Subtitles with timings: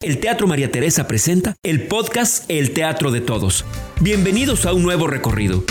[0.00, 3.64] El Teatro María Teresa presenta el podcast El Teatro de Todos.
[4.00, 5.64] Bienvenidos a un nuevo recorrido.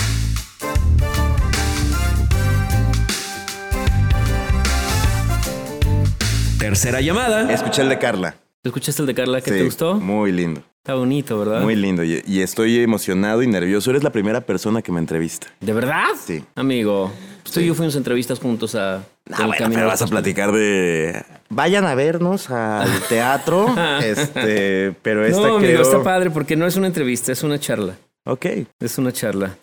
[6.60, 7.52] Tercera llamada.
[7.52, 8.36] Escuché el de Carla.
[8.64, 9.42] ¿Escuchaste el de Carla?
[9.42, 9.96] ¿Qué Sí, te gustó?
[9.96, 10.62] Muy lindo.
[10.84, 11.62] Está bonito, ¿verdad?
[11.62, 12.04] Muy lindo.
[12.04, 13.92] Y, y estoy emocionado y nervioso.
[13.92, 15.48] Eres la primera persona que me entrevista.
[15.62, 16.06] ¿De verdad?
[16.26, 16.44] Sí.
[16.56, 17.12] Amigo,
[17.44, 19.04] pues tú y yo fuimos a entrevistas juntos a...
[19.34, 21.24] Ah, bueno, Camino pero de vas a platicar de.
[21.50, 23.68] Vayan a vernos al teatro.
[24.04, 25.82] este, pero esta No, amigo, creo.
[25.82, 27.96] está padre porque no es una entrevista, es una charla.
[28.26, 28.46] Ok.
[28.80, 29.56] Es una charla.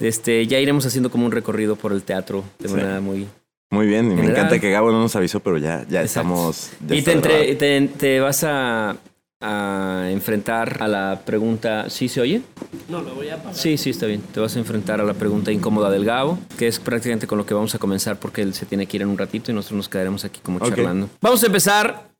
[0.00, 2.74] Este, ya iremos haciendo como un recorrido por el teatro de Sí.
[2.74, 3.26] manera muy...
[3.70, 4.10] Muy bien.
[4.12, 6.04] Y me encanta que Gabo no nos avisó, pero ya, ya Exacto.
[6.04, 6.70] estamos.
[6.86, 8.96] ya y te, entre- te, te vas a,
[9.40, 11.90] a enfrentar a la pregunta...
[11.90, 12.42] ¿Sí se oye?
[12.88, 13.54] No, lo voy a pasar.
[13.54, 14.20] Sí, sí, está bien.
[14.32, 17.46] Te vas a enfrentar a la pregunta incómoda del Gabo, que es prácticamente con lo
[17.46, 19.76] que vamos a comenzar porque él se tiene que ir en un ratito y nosotros
[19.78, 21.10] nos quedaremos aquí como charlando.
[21.20, 22.10] Vamos a empezar.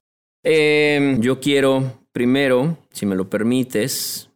[0.45, 4.29] Eh, yo quiero primero, si me lo permites,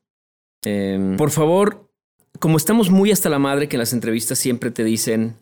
[0.65, 1.91] eh, por favor,
[2.39, 5.37] como estamos muy hasta la madre que en las entrevistas siempre te dicen,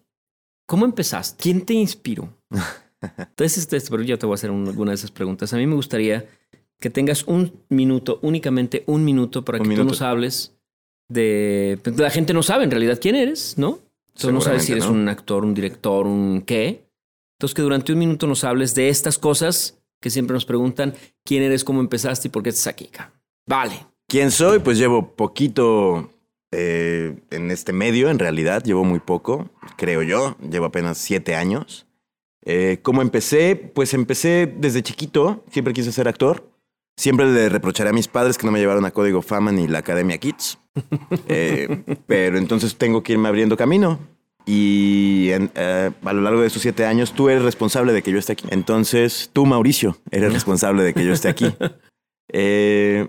[0.66, 1.40] ¿cómo empezaste?
[1.40, 2.28] ¿Quién te inspiró?
[3.18, 5.52] Entonces, este, pero yo te voy a hacer un- alguna de esas preguntas.
[5.52, 6.26] A mí me gustaría
[6.80, 10.56] que tengas un minuto, únicamente un minuto, para Un que tú nos hables
[11.08, 11.78] de...
[11.82, 13.80] pues, La gente no sabe en realidad quién eres, ¿no?
[14.14, 16.86] Tú no sabes si eres un actor, un director, un qué.
[17.36, 21.42] Entonces, que durante un minuto nos hables de estas cosas que siempre nos preguntan quién
[21.42, 22.90] eres, cómo empezaste y por qué estás aquí.
[23.46, 23.86] Vale.
[24.08, 24.60] ¿Quién soy?
[24.60, 26.10] Pues llevo poquito
[26.50, 28.62] eh, en este medio, en realidad.
[28.64, 30.36] Llevo muy poco, creo yo.
[30.50, 31.86] Llevo apenas siete años.
[32.44, 33.56] Eh, ¿Cómo empecé?
[33.56, 35.44] Pues empecé desde chiquito.
[35.50, 36.48] Siempre quise ser actor.
[36.96, 39.78] Siempre le reprocharé a mis padres que no me llevaron a Código Fama ni la
[39.78, 40.58] Academia Kids.
[41.28, 43.98] Eh, pero entonces tengo que irme abriendo camino.
[44.44, 48.12] Y en, eh, a lo largo de esos siete años tú eres responsable de que
[48.12, 48.46] yo esté aquí.
[48.50, 51.52] Entonces tú, Mauricio, eres responsable de que yo esté aquí.
[52.32, 53.08] Eh,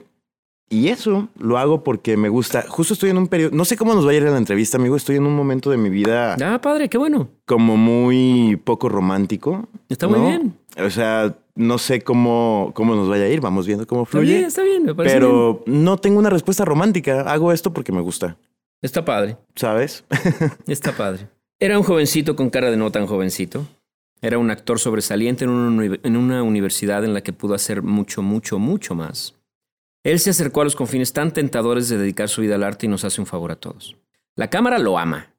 [0.70, 2.66] y eso lo hago porque me gusta.
[2.68, 3.52] Justo estoy en un periodo.
[3.56, 4.96] No sé cómo nos va a ir en la entrevista, amigo.
[4.96, 7.30] Estoy en un momento de mi vida Ah, padre, qué bueno.
[7.46, 9.68] como muy poco romántico.
[9.90, 10.58] Está muy bien.
[10.84, 13.41] O sea, no sé cómo, cómo nos vaya a ir.
[13.41, 14.47] Vamos viendo cómo Está bien, fluye.
[14.47, 15.29] está bien, me parece bien.
[15.29, 17.22] Pero no tengo una respuesta romántica.
[17.22, 18.38] Hago esto porque me gusta.
[18.81, 19.38] Está padre.
[19.56, 20.06] ¿Sabes?
[20.67, 21.28] Está padre.
[21.59, 23.66] Era un jovencito con cara de no tan jovencito.
[24.22, 28.22] Era un actor sobresaliente en una, en una universidad en la que pudo hacer mucho,
[28.22, 29.35] mucho, mucho más.
[30.03, 32.90] Él se acercó a los confines tan tentadores de dedicar su vida al arte y
[32.90, 33.96] nos hace un favor a todos.
[34.35, 35.34] La cámara lo ama.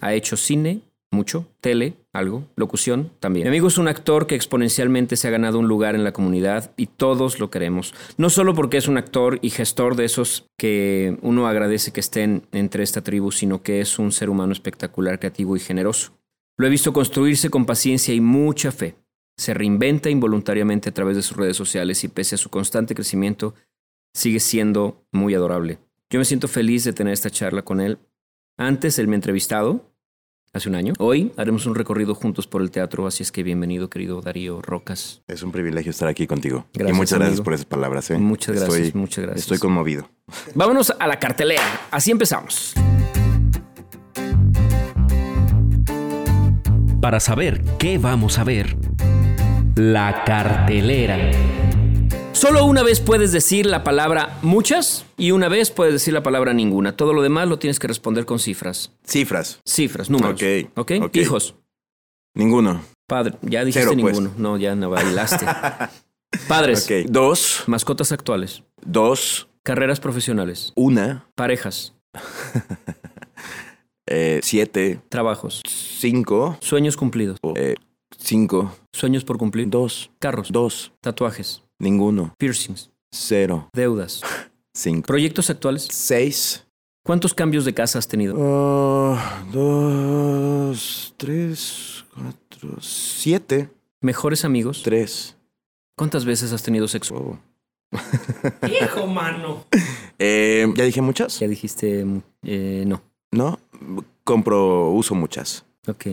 [0.00, 0.82] Ha hecho cine,
[1.12, 3.44] mucho, tele, algo, locución también.
[3.44, 6.72] Mi amigo es un actor que exponencialmente se ha ganado un lugar en la comunidad
[6.76, 7.94] y todos lo queremos.
[8.16, 12.46] No solo porque es un actor y gestor de esos que uno agradece que estén
[12.52, 16.18] entre esta tribu, sino que es un ser humano espectacular, creativo y generoso.
[16.56, 18.96] Lo he visto construirse con paciencia y mucha fe.
[19.36, 23.54] Se reinventa involuntariamente a través de sus redes sociales y pese a su constante crecimiento,
[24.14, 25.78] sigue siendo muy adorable.
[26.10, 27.98] Yo me siento feliz de tener esta charla con él.
[28.58, 29.91] Antes él me entrevistado,
[30.54, 30.92] hace un año.
[30.98, 35.22] Hoy haremos un recorrido juntos por el teatro, así es que bienvenido, querido Darío Rocas.
[35.28, 36.66] Es un privilegio estar aquí contigo.
[36.74, 38.10] Gracias, y muchas gracias por esas palabras.
[38.10, 38.18] ¿eh?
[38.18, 39.42] Muchas gracias, Estoy- muchas gracias.
[39.44, 40.08] Estoy conmovido.
[40.54, 41.62] Vámonos a la cartelera.
[41.90, 42.74] Así empezamos.
[47.00, 48.76] Para saber qué vamos a ver,
[49.74, 51.30] la cartelera.
[52.42, 56.52] Solo una vez puedes decir la palabra muchas y una vez puedes decir la palabra
[56.52, 56.96] ninguna.
[56.96, 58.90] Todo lo demás lo tienes que responder con cifras.
[59.06, 59.60] Cifras.
[59.64, 60.42] Cifras, números.
[60.74, 61.14] Ok, ¿Ok?
[61.14, 61.54] Hijos.
[62.34, 62.82] Ninguno.
[63.06, 63.36] Padre.
[63.42, 64.18] Ya dijiste Cero, pues.
[64.18, 64.34] ninguno.
[64.38, 65.46] No, ya no bailaste.
[66.48, 66.84] Padres.
[66.84, 67.08] Ok.
[67.08, 67.62] Dos.
[67.68, 68.64] Mascotas actuales.
[68.84, 69.46] Dos.
[69.62, 70.72] Carreras profesionales.
[70.74, 71.28] Una.
[71.36, 71.94] Parejas.
[74.08, 74.98] eh, siete.
[75.10, 75.62] Trabajos.
[75.68, 76.58] Cinco.
[76.60, 77.38] Sueños cumplidos.
[77.54, 77.76] eh,
[78.18, 78.74] cinco.
[78.92, 79.70] Sueños por cumplir.
[79.70, 80.10] Dos.
[80.18, 80.48] Carros.
[80.50, 80.90] Dos.
[81.00, 81.62] Tatuajes.
[81.82, 82.32] Ninguno.
[82.38, 82.90] Piercings.
[83.10, 83.68] Cero.
[83.74, 84.22] Deudas.
[84.72, 85.06] Cinco.
[85.06, 85.88] Proyectos actuales.
[85.90, 86.64] Seis.
[87.04, 88.36] ¿Cuántos cambios de casa has tenido?
[88.38, 91.12] Ah, dos.
[91.16, 92.04] Tres.
[92.14, 92.80] Cuatro.
[92.80, 93.68] Siete.
[94.00, 94.82] Mejores amigos.
[94.84, 95.36] Tres.
[95.96, 97.14] ¿Cuántas veces has tenido sexo?
[97.16, 97.38] Oh.
[98.66, 99.66] Viejo mano.
[100.24, 101.40] Eh, ¿Ya dije muchas?
[101.40, 102.06] Ya dijiste
[102.44, 103.02] eh, no.
[103.32, 103.58] No.
[104.22, 105.64] Compro, uso muchas.
[105.88, 106.10] Ok.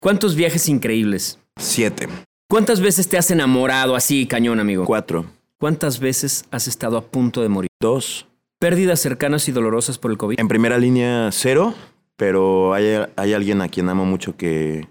[0.00, 1.40] ¿Cuántos viajes increíbles?
[1.56, 2.06] Siete.
[2.48, 4.84] ¿Cuántas veces te has enamorado así, cañón, amigo?
[4.84, 5.26] Cuatro.
[5.58, 7.68] ¿Cuántas veces has estado a punto de morir?
[7.80, 8.26] Dos.
[8.58, 10.38] ¿Pérdidas cercanas y dolorosas por el COVID?
[10.38, 11.74] En primera línea, cero,
[12.16, 14.88] pero hay, hay alguien a quien amo mucho que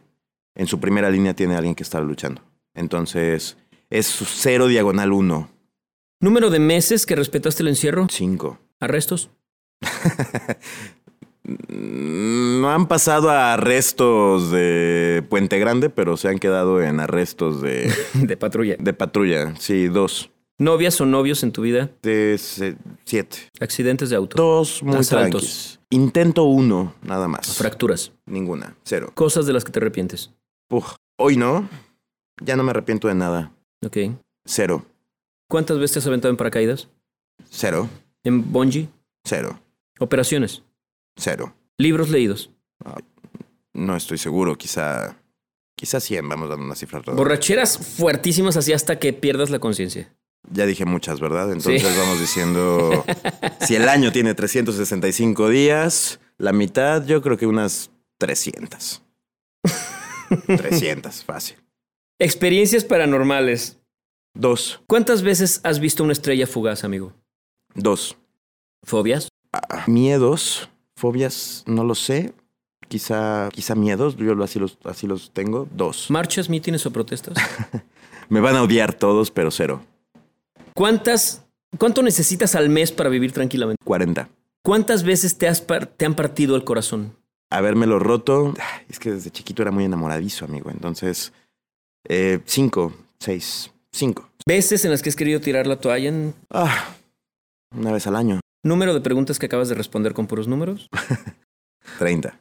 [0.55, 2.41] en su primera línea tiene alguien que está luchando.
[2.73, 3.57] Entonces,
[3.89, 5.49] es su cero diagonal uno.
[6.19, 8.07] ¿Número de meses que respetaste el encierro?
[8.09, 8.59] Cinco.
[8.79, 9.29] ¿Arrestos?
[11.45, 17.91] No han pasado a arrestos de Puente Grande, pero se han quedado en arrestos de,
[18.13, 18.75] de patrulla.
[18.79, 19.53] de patrulla.
[19.59, 20.29] Sí, dos.
[20.59, 21.89] ¿Novias o novios en tu vida?
[22.01, 22.39] De
[23.03, 23.37] siete.
[23.59, 24.37] Accidentes de auto.
[24.37, 25.79] Dos muy tranquis.
[25.89, 27.57] Intento uno, nada más.
[27.57, 28.11] Fracturas.
[28.25, 28.75] Ninguna.
[28.83, 29.11] Cero.
[29.13, 30.31] Cosas de las que te arrepientes.
[30.69, 30.93] Uf.
[31.17, 31.67] Hoy no.
[32.41, 33.51] Ya no me arrepiento de nada.
[33.85, 33.97] Ok.
[34.45, 34.85] Cero.
[35.49, 36.87] ¿Cuántas veces te has aventado en paracaídas?
[37.49, 37.89] Cero.
[38.23, 38.87] ¿En bungee?
[39.25, 39.59] Cero.
[39.99, 40.63] Operaciones.
[41.15, 41.55] Cero.
[41.77, 42.49] Libros leídos.
[43.73, 44.55] No estoy seguro.
[44.57, 45.17] Quizá.
[45.75, 46.27] Quizá 100.
[46.29, 47.01] Vamos dando una cifra.
[47.01, 50.13] Borracheras fuertísimas así hasta que pierdas la conciencia.
[50.51, 51.51] Ya dije muchas, ¿verdad?
[51.51, 51.97] Entonces Sí.
[51.97, 53.05] vamos diciendo.
[53.61, 59.01] si el año tiene 365 días, la mitad, yo creo que unas 300.
[60.57, 61.57] 300, fácil.
[62.19, 63.79] Experiencias paranormales.
[64.35, 64.81] Dos.
[64.87, 67.13] ¿Cuántas veces has visto una estrella fugaz, amigo?
[67.75, 68.17] Dos.
[68.83, 69.29] ¿Fobias?
[69.51, 70.69] Ah, Miedos,
[71.03, 72.33] fobias, no lo sé.
[72.87, 75.67] Quizá, quizá miedos, yo así los, así los tengo.
[75.75, 76.09] Dos.
[76.09, 77.35] ¿Marchas, mítines o protestas?
[78.29, 79.81] Me van a odiar todos, pero cero.
[80.73, 81.43] ¿Cuántas,
[81.77, 83.83] ¿Cuánto necesitas al mes para vivir tranquilamente?
[83.83, 84.29] 40.
[84.63, 85.65] ¿Cuántas veces te, has
[85.97, 87.13] te han partido el corazón?
[87.49, 88.53] Habérmelo roto.
[88.87, 90.69] Es que desde chiquito era muy enamoradizo, amigo.
[90.71, 91.33] Entonces,
[92.07, 94.29] eh, cinco, seis, cinco.
[94.47, 96.07] ¿Veces en las que has querido tirar la toalla?
[96.07, 96.95] en- Ah,
[97.75, 98.39] una vez al año.
[98.63, 100.89] ¿Número de preguntas que acabas de responder con puros números?
[101.99, 102.39] 30.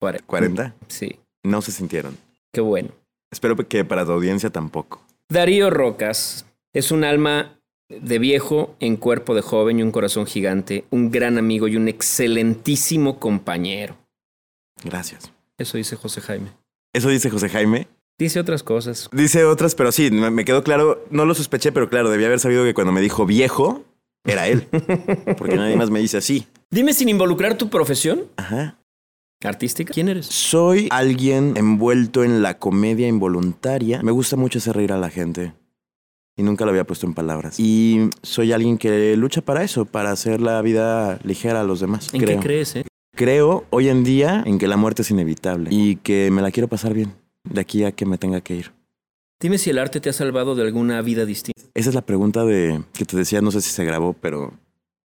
[0.00, 0.74] Cuare- 40.
[0.88, 2.16] Sí, No se sintieron.
[2.52, 2.90] qué bueno.
[3.32, 5.02] Espero que para tu audiencia tampoco.
[5.28, 7.58] Darío Rocas es un alma
[7.88, 11.88] de viejo en cuerpo de joven y un corazón gigante, un gran amigo y un
[11.88, 13.96] excelentísimo compañero.
[14.84, 15.32] Gracias.
[15.58, 16.50] Eso dice José Jaime.
[16.92, 17.88] Eso dice José Jaime.
[18.18, 19.08] Dice otras cosas.
[19.12, 21.04] Dice otras, pero sí, me quedó claro.
[21.10, 23.84] No lo sospeché, pero claro, debía haber sabido que cuando me dijo viejo,
[24.26, 24.66] era él.
[25.38, 26.46] Porque nadie más me dice así.
[26.70, 28.78] Dime sin involucrar tu profesión Ajá.
[29.42, 29.92] artística.
[29.92, 30.26] ¿Quién eres?
[30.26, 34.02] Soy alguien envuelto en la comedia involuntaria.
[34.02, 35.52] Me gusta mucho hacer reír a la gente.
[36.38, 37.58] Y nunca lo había puesto en palabras.
[37.58, 42.12] Y soy alguien que lucha para eso, para hacer la vida ligera a los demás.
[42.12, 42.38] ¿En creo.
[42.40, 42.84] qué crees, eh?
[43.14, 46.68] Creo hoy en día en que la muerte es inevitable y que me la quiero
[46.68, 47.14] pasar bien
[47.44, 48.72] de aquí a que me tenga que ir.
[49.38, 51.60] Dime si el arte te ha salvado de alguna vida distinta.
[51.74, 54.54] Esa es la pregunta de que te decía, no sé si se grabó, pero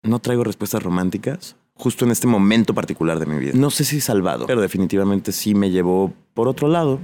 [0.02, 3.52] no traigo respuestas románticas justo en este momento particular de mi vida.
[3.54, 7.00] No sé si salvado, pero definitivamente sí me llevó por otro lado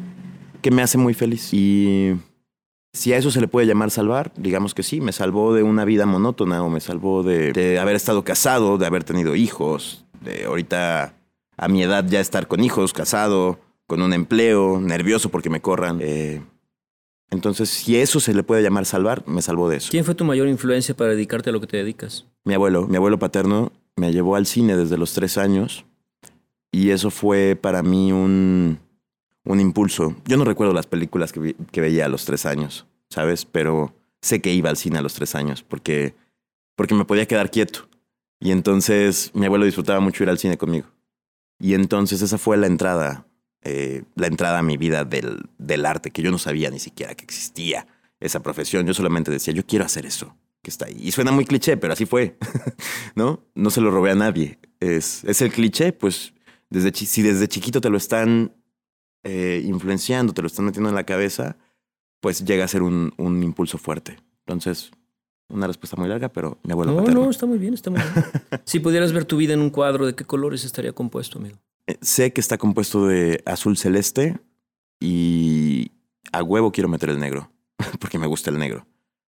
[0.62, 1.54] que me hace muy feliz.
[1.54, 2.16] Y
[2.94, 5.83] si a eso se le puede llamar salvar, digamos que sí, me salvó de una
[5.83, 11.16] vida monótona o me salvó de, haber estado casado, de haber tenido hijos, de ahorita
[11.57, 16.00] a mi edad ya estar con hijos, casado, con un empleo, nervioso porque me corran.
[16.01, 16.42] Eh,
[17.31, 19.90] entonces, si eso se le puede llamar salvar, me salvó de eso.
[19.92, 22.26] ¿Quién fue tu mayor influencia para dedicarte a lo que te dedicas?
[22.46, 25.86] Mi abuelo, mi abuelo paterno, me llevó al cine desde los tres años
[26.72, 28.80] y eso fue para mí un,
[29.46, 30.16] un impulso.
[30.26, 33.46] Yo no recuerdo las películas que, vi- que veía a los tres años, ¿sabes?
[33.46, 36.16] Pero sé que iba al cine a los tres años porque,
[36.76, 37.88] porque me podía quedar quieto.
[38.40, 40.88] Y entonces mi abuelo disfrutaba mucho ir al cine conmigo.
[41.60, 43.26] Y entonces esa fue la entrada,
[43.63, 47.15] eh, la entrada a mi vida del, del arte, que yo no sabía ni siquiera
[47.15, 47.88] que existía
[48.19, 48.85] esa profesión.
[48.85, 50.97] Yo solamente decía, yo quiero hacer eso que está ahí.
[51.00, 52.38] Y suena muy cliché, pero así fue.
[53.15, 53.44] ¿No?
[53.56, 54.59] No se lo robé a nadie.
[54.79, 56.33] Es, es el cliché, pues
[56.69, 58.53] desde si desde chiquito te lo están
[59.23, 61.57] eh, influenciando, te lo están metiendo en la cabeza,
[62.21, 64.17] pues llega a ser un, un impulso fuerte.
[64.45, 64.91] Entonces,
[65.50, 67.23] una respuesta muy larga, pero mi abuelo No, paterno.
[67.25, 68.25] no, está muy bien, está muy bien.
[68.66, 71.57] si pudieras ver tu vida en un cuadro, ¿de qué colores estaría compuesto, amigo?
[71.90, 74.40] Eh, Sé que está compuesto de azul celeste
[75.00, 75.92] y
[76.31, 77.52] a huevo quiero meter el negro,
[78.00, 78.86] porque me gusta el negro.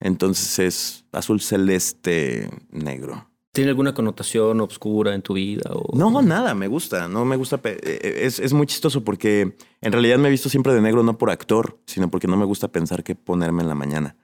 [0.01, 3.27] Entonces es azul celeste negro.
[3.53, 5.71] ¿Tiene alguna connotación obscura en tu vida?
[5.75, 5.97] O...
[5.97, 7.59] No, nada, me gusta, no me gusta.
[7.59, 11.03] pe- eh, Es, es muy chistoso porque en realidad me he visto siempre de negro
[11.03, 14.17] no por actor, sino porque no me gusta pensar qué ponerme en la mañana.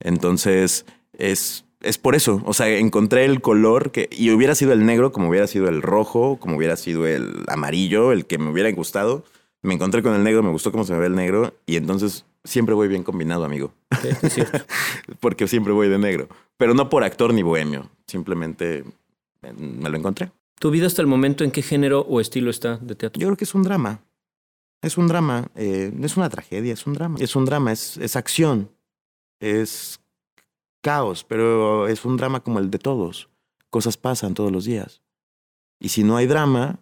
[0.00, 2.42] Entonces, es, es por eso.
[2.44, 4.08] O sea, encontré el color que.
[4.12, 8.12] Y hubiera sido el negro, como hubiera sido el rojo, como hubiera sido el amarillo,
[8.12, 9.24] el que me hubiera gustado.
[9.62, 12.24] Me encontré con el negro, me gustó cómo se me ve el negro, y entonces
[12.44, 13.72] siempre voy bien combinado, amigo.
[14.00, 14.60] Sí, es cierto.
[15.20, 16.28] porque siempre voy de negro.
[16.56, 17.90] Pero no por actor ni bohemio.
[18.06, 18.84] Simplemente
[19.42, 20.30] eh, me lo encontré.
[20.60, 23.20] ¿Tu vida hasta el momento en qué género o estilo está de teatro?
[23.20, 24.00] Yo creo que es un drama.
[24.80, 25.48] Es un drama.
[25.56, 27.18] eh, es una tragedia, es un drama.
[27.20, 28.70] Es un drama, es, es acción.
[29.40, 30.00] Es
[30.80, 33.28] caos, pero es un drama como el de todos.
[33.70, 35.02] Cosas pasan todos los días.
[35.80, 36.80] Y si no hay drama,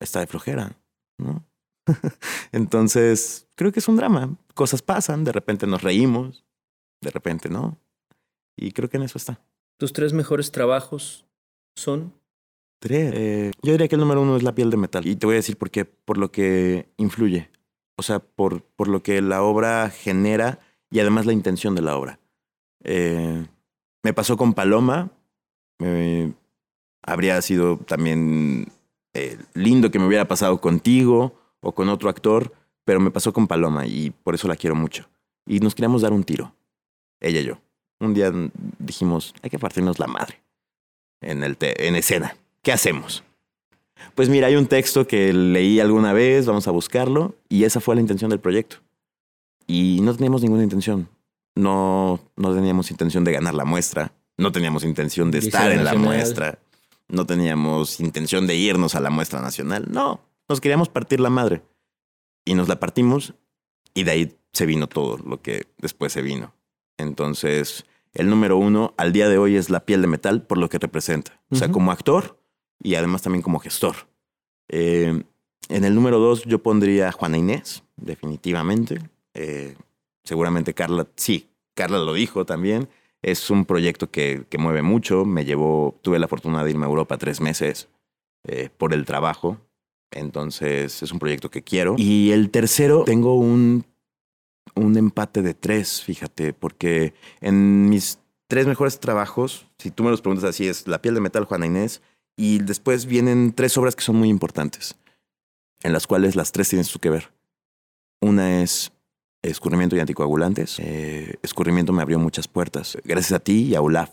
[0.00, 0.76] está de flojera,
[1.18, 1.44] ¿no?
[2.52, 4.36] Entonces, creo que es un drama.
[4.54, 6.44] Cosas pasan, de repente nos reímos,
[7.00, 7.78] de repente no.
[8.56, 9.40] Y creo que en eso está.
[9.78, 11.24] ¿Tus tres mejores trabajos
[11.76, 12.12] son?
[12.80, 13.12] Tres.
[13.14, 15.06] Eh, yo diría que el número uno es la piel de metal.
[15.06, 15.84] Y te voy a decir por qué.
[15.84, 17.50] Por lo que influye.
[17.96, 20.58] O sea, por, por lo que la obra genera
[20.90, 22.20] y además la intención de la obra.
[22.84, 23.46] Eh,
[24.02, 25.10] me pasó con Paloma.
[25.80, 26.32] eh,
[27.02, 28.66] habría sido también
[29.14, 32.52] eh, lindo que me hubiera pasado contigo o con otro actor,
[32.84, 35.08] pero me pasó con Paloma y por eso la quiero mucho.
[35.46, 36.54] Y nos queríamos dar un tiro,
[37.20, 37.58] ella y yo.
[38.00, 38.32] Un día
[38.78, 40.40] dijimos, hay que partirnos la madre
[41.20, 42.36] en, el en escena.
[42.62, 43.24] ¿Qué hacemos?
[44.14, 47.94] Pues mira, hay un texto que leí alguna vez, vamos a buscarlo, y esa fue
[47.94, 48.76] la intención del proyecto.
[49.66, 51.08] Y no teníamos ninguna intención.
[51.58, 55.92] No, no teníamos intención de ganar la muestra, no teníamos intención de estar en la
[55.92, 56.04] nacional.
[56.06, 56.58] muestra,
[57.08, 59.86] no teníamos intención de irnos a la muestra nacional.
[59.90, 61.62] No, nos queríamos partir la madre.
[62.44, 63.34] Y nos la partimos,
[63.92, 66.54] y de ahí se vino todo lo que después se vino.
[66.96, 67.84] Entonces,
[68.14, 70.78] el número uno al día de hoy es la piel de metal por lo que
[70.78, 71.40] representa.
[71.50, 72.40] O sea, como actor
[72.80, 73.96] y además también como gestor.
[74.68, 75.24] Eh,
[75.68, 79.00] en el número dos yo pondría a Juana Inés, definitivamente.
[79.34, 79.76] Eh,
[80.28, 82.88] seguramente Carla, sí, Carla lo dijo también.
[83.22, 85.24] Es un proyecto que, que mueve mucho.
[85.24, 87.88] Me llevó, tuve la fortuna de irme a Europa tres meses
[88.46, 89.58] eh, por el trabajo.
[90.10, 91.94] Entonces es un proyecto que quiero.
[91.96, 93.86] Y el tercero, tengo un,
[94.74, 100.20] un empate de tres, fíjate, porque en mis tres mejores trabajos, si tú me los
[100.20, 102.02] preguntas así, es La piel de metal, Juana Inés,
[102.36, 104.96] y después vienen tres obras que son muy importantes,
[105.82, 107.32] en las cuales las tres tienen su que ver.
[108.20, 108.92] Una es
[109.42, 110.76] Escurrimiento y Anticoagulantes.
[110.78, 114.10] Eh, Escurrimiento me abrió muchas puertas, gracias a ti y a Olaf,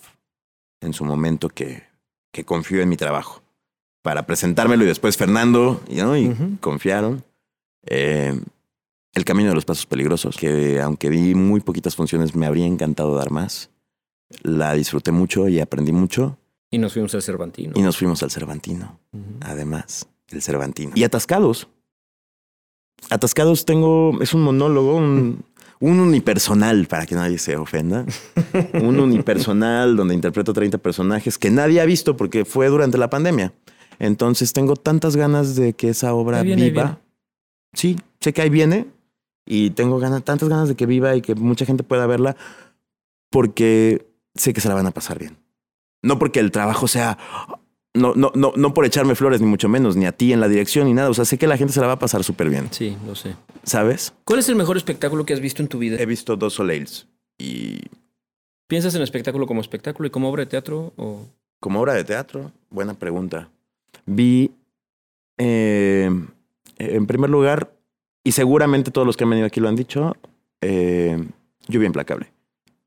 [0.82, 1.84] en su momento que,
[2.32, 3.42] que confió en mi trabajo,
[4.04, 6.16] para presentármelo y después Fernando, y, ¿no?
[6.16, 6.58] y Ujú.
[6.60, 7.24] confiaron.
[7.88, 8.40] Eh,
[9.14, 13.16] el Camino de los Pasos Peligrosos, que aunque vi muy poquitas funciones, me habría encantado
[13.16, 13.70] dar más.
[14.42, 16.38] La disfruté mucho y aprendí mucho.
[16.70, 17.74] Y nos fuimos al Cervantino.
[17.76, 19.24] Y nos fuimos al Cervantino, Ujú.
[19.42, 20.92] además, el Cervantino.
[20.96, 21.68] Y Atascados.
[23.10, 25.44] Atascados tengo, es un monólogo, un,
[25.80, 28.06] un unipersonal, para que nadie se ofenda.
[28.82, 33.54] Un unipersonal donde interpreto 30 personajes que nadie ha visto porque fue durante la pandemia.
[34.00, 37.00] Entonces tengo tantas ganas de que esa obra viene, viva.
[37.74, 38.88] Sí, sé que ahí viene
[39.46, 42.36] y tengo ganas, tantas ganas de que viva y que mucha gente pueda verla
[43.30, 45.38] porque sé que se la van a pasar bien.
[46.02, 47.18] No porque el trabajo sea
[47.96, 50.48] no, no, no, no por echarme flores, ni mucho menos, ni a ti en la
[50.48, 51.10] dirección, ni nada.
[51.10, 53.16] O sea, sé que la gente se la va a pasar súper bien, Sí, lo
[53.16, 53.36] sé.
[53.64, 54.14] ¿sabes?
[54.26, 55.98] ¿Cuál es el mejor espectáculo que has visto en tu vida?
[56.00, 57.80] He visto dos Soleils y
[58.68, 60.94] ¿Piensas en espectáculo como espectáculo y como obra de teatro?
[60.98, 61.28] O...
[61.60, 63.50] como obra de teatro, buena pregunta.
[64.06, 64.52] Vi,
[65.38, 66.10] eh,
[66.80, 67.72] en primer lugar,
[68.24, 70.16] y seguramente todos los que han venido aquí lo han dicho,
[70.62, 71.24] eh,
[71.68, 72.32] Lluvia Implacable.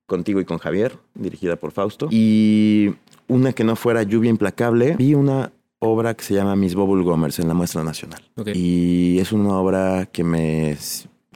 [0.07, 2.09] Contigo y con Javier, dirigida por Fausto.
[2.11, 2.95] Y
[3.29, 7.39] una que no fuera Lluvia Implacable, vi una obra que se llama Mis Bubble Gomers
[7.39, 8.23] en la Muestra Nacional.
[8.55, 10.77] Y es una obra que me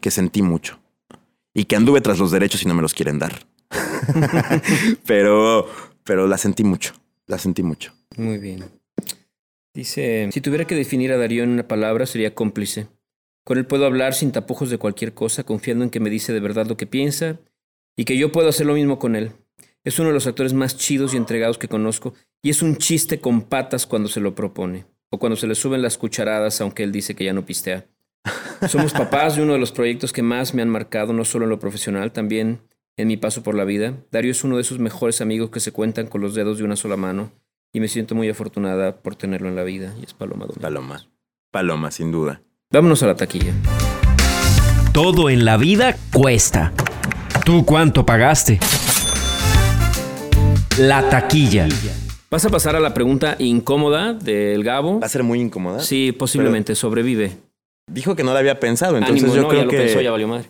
[0.00, 0.80] que sentí mucho.
[1.54, 3.46] Y que anduve tras los derechos y no me los quieren dar.
[5.06, 5.66] pero,
[6.02, 6.94] pero la sentí mucho.
[7.26, 7.92] La sentí mucho.
[8.16, 8.64] Muy bien.
[9.75, 12.88] Dice, si tuviera que definir a Darío en una palabra, sería cómplice.
[13.44, 16.40] Con él puedo hablar sin tapujos de cualquier cosa, confiando en que me dice de
[16.40, 17.38] verdad lo que piensa
[17.96, 19.32] y que yo puedo hacer lo mismo con él.
[19.85, 23.19] Es uno de los actores más chidos y entregados que conozco y es un chiste
[23.19, 26.93] con patas cuando se lo propone o cuando se le suben las cucharadas aunque él
[26.93, 27.87] dice que ya no pistea.
[28.69, 31.51] Somos papás de uno de los proyectos que más me han marcado, no solo en
[31.51, 32.61] lo profesional, también
[32.97, 33.95] en mi paso por la vida.
[34.12, 36.77] Darío es uno de esos mejores amigos que se cuentan con los dedos de una
[36.77, 37.33] sola mano
[37.73, 39.95] y me siento muy afortunada por tenerlo en la vida.
[40.01, 40.62] Y es Paloma Domínguez.
[40.62, 41.07] Paloma.
[41.51, 42.43] Paloma, sin duda.
[42.71, 43.53] Vámonos a la taquilla.
[44.93, 46.73] Todo en la vida cuesta.
[47.45, 48.61] ¿Tú cuánto pagaste?
[50.79, 51.69] La taquilla.
[52.31, 55.00] ¿Vas a pasar a la pregunta incómoda del Gabo?
[55.00, 55.81] Va a ser muy incómoda.
[55.81, 56.75] Sí, posiblemente.
[56.75, 57.37] Sobrevive.
[57.91, 60.00] Dijo que no la había pensado, entonces Ánimo, yo no, creo ya que lo pensó,
[60.00, 60.49] ya valió madre.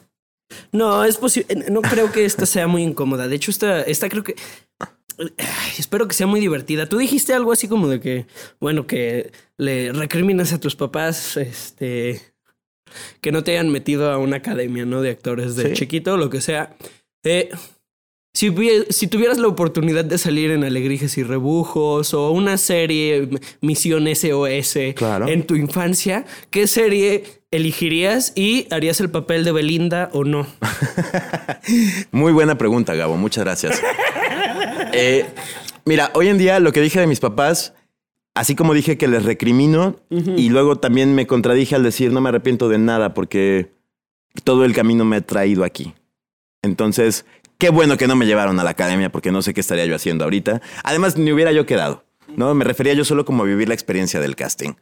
[0.71, 1.65] No, es posible.
[1.71, 3.27] No creo que esta sea muy incómoda.
[3.27, 4.37] De hecho, esta, esta creo que.
[5.19, 6.89] Ay, espero que sea muy divertida.
[6.89, 8.27] Tú dijiste algo así como de que,
[8.61, 12.21] bueno, que le recriminas a tus papás, este,
[13.21, 15.03] que no te hayan metido a una academia, ¿no?
[15.03, 15.73] De actores de Sí.
[15.73, 16.77] chiquito, lo que sea.
[17.25, 17.51] Eh,
[18.35, 23.29] si, tuvieras la oportunidad de salir en Alegrijes y Rebujos o una serie
[23.61, 25.29] Misión SOS Claro.
[25.29, 30.47] en tu infancia, ¿qué serie elegirías y harías el papel de Belinda o no?
[32.11, 33.17] Muy buena pregunta, Gabo.
[33.17, 33.81] Muchas gracias.
[34.95, 35.25] Eh,
[35.87, 37.73] mira, hoy en día lo que dije de mis papás,
[38.35, 42.29] así como dije que les recrimino, y luego también me contradije al decir no me
[42.29, 43.73] arrepiento de nada porque
[44.45, 45.95] todo el camino me ha traído aquí.
[46.61, 47.25] Entonces,
[47.63, 49.95] qué bueno que no me llevaron a la academia porque no sé qué estaría yo
[49.95, 50.61] haciendo ahorita.
[50.83, 52.05] Además, ni hubiera yo quedado,
[52.37, 52.53] ¿no?
[52.55, 54.73] Me refería yo solo como a vivir la experiencia del casting.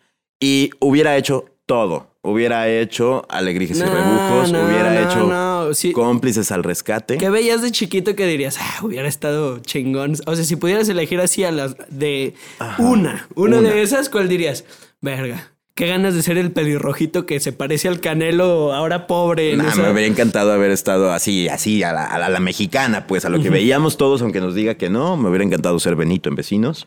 [0.40, 2.16] Y hubiera hecho todo.
[2.22, 5.92] Hubiera hecho Alegrijes y No, Rebujos, no, hubiera no, hecho sí.
[5.92, 7.18] Cómplices al Rescate.
[7.18, 10.14] ¿Qué veías de chiquito que dirías, ah, hubiera estado chingón?
[10.24, 12.32] O sea, si pudieras elegir así a las de
[12.78, 13.70] una, una, una.
[13.70, 14.64] de esas, ¿cuál dirías?
[15.02, 19.56] Verga, qué ganas de ser el pelirrojito que se parece al Canelo ahora pobre.
[19.56, 22.38] Nah, esa- me hubiera encantado haber estado así, así, a la, a la- a la
[22.40, 25.16] mexicana, pues, a lo que veíamos todos, aunque nos diga que no.
[25.16, 26.86] Me hubiera encantado ser Benito en Vecinos.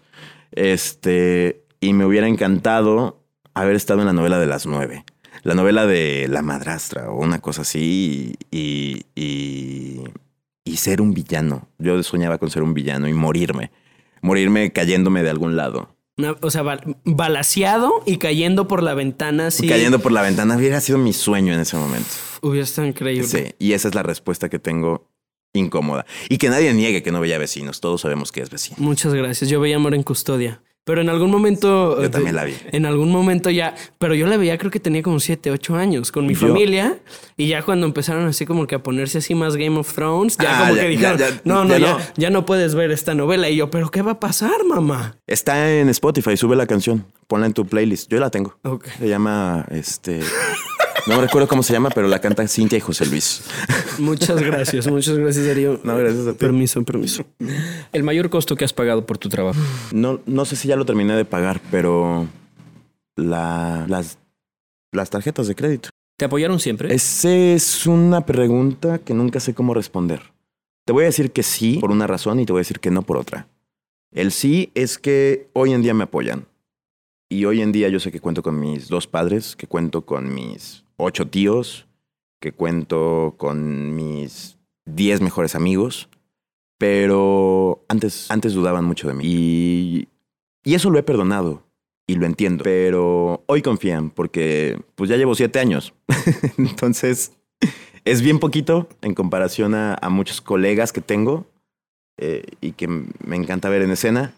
[0.51, 3.21] Este, y me hubiera encantado
[3.53, 5.03] haber estado en la novela de las nueve.
[5.43, 10.01] La novela de La Madrastra o una cosa así y, y,
[10.63, 11.67] y ser un villano.
[11.79, 13.71] Yo soñaba con ser un villano y morirme.
[14.21, 15.92] Morirme cayéndome de algún lado.
[16.17, 19.67] Una- o sea, bal- balaseado y cayendo por la ventana así.
[19.67, 22.09] Cayendo por la ventana hubiera sido mi sueño en ese momento.
[22.41, 23.27] Hubiera estado increíble.
[23.27, 25.09] Sí, y esa es la respuesta que tengo
[25.53, 26.05] incómoda.
[26.29, 27.79] Y que nadie niegue que no veía vecinos.
[27.79, 28.75] Todos sabemos que es vecino.
[28.79, 29.49] Muchas gracias.
[29.49, 30.61] Yo veía Amor en Custodia.
[30.85, 32.01] Pero en algún momento.
[32.01, 32.53] Yo también la vi.
[32.73, 33.73] En algún momento ya.
[33.99, 36.97] Pero yo la veía, creo que tenía como 7, 8 años con mi Yo- familia.
[37.37, 40.55] Y ya cuando empezaron así como que a ponerse así más Game of Thrones, ya
[40.57, 41.99] Ah, como ya- que dijeron: ya- ya- No, no, ya ya, no.
[42.17, 43.49] ya no puedes ver esta novela.
[43.49, 45.17] Y yo, ¿pero qué va a pasar, mamá?
[45.25, 47.05] Está en Spotify, sube la canción.
[47.27, 48.11] Ponla en tu playlist.
[48.11, 48.57] Yo la tengo.
[48.63, 48.85] Ok.
[48.99, 50.19] Se llama, este...
[51.05, 53.43] No me recuerdo cómo se llama, pero la canta Cintia y José Luis.
[53.99, 55.79] Muchas gracias, muchas gracias, Darío.
[55.83, 56.37] No, gracias a ti.
[56.37, 57.25] Permiso, permiso.
[57.91, 59.59] El mayor costo que has pagado por tu trabajo.
[59.91, 62.27] No, no sé si ya lo terminé de pagar, pero
[63.17, 64.17] la, las,
[64.93, 65.89] las tarjetas de crédito.
[66.17, 66.93] ¿Te apoyaron siempre?
[66.93, 70.21] Esa es una pregunta que nunca sé cómo responder.
[70.85, 72.91] Te voy a decir que sí por una razón y te voy a decir que
[72.91, 73.47] no por otra.
[74.11, 76.45] El sí es que hoy en día me apoyan.
[77.29, 80.33] Y hoy en día yo sé que cuento con mis dos padres, que cuento con
[80.33, 81.87] mis ocho tíos,
[82.39, 86.09] que cuento con mis diez mejores amigos.
[86.77, 89.23] Pero antes, antes dudaban mucho de mí.
[89.25, 90.07] Y,
[90.63, 91.63] eso lo he perdonado
[92.07, 92.63] y lo entiendo.
[92.63, 95.93] Pero hoy confían porque pues ya llevo siete años.
[96.57, 97.33] Entonces
[98.05, 101.45] es bien poquito en comparación a, a muchos colegas que tengo
[102.17, 104.33] eh, y que me encanta ver en escena.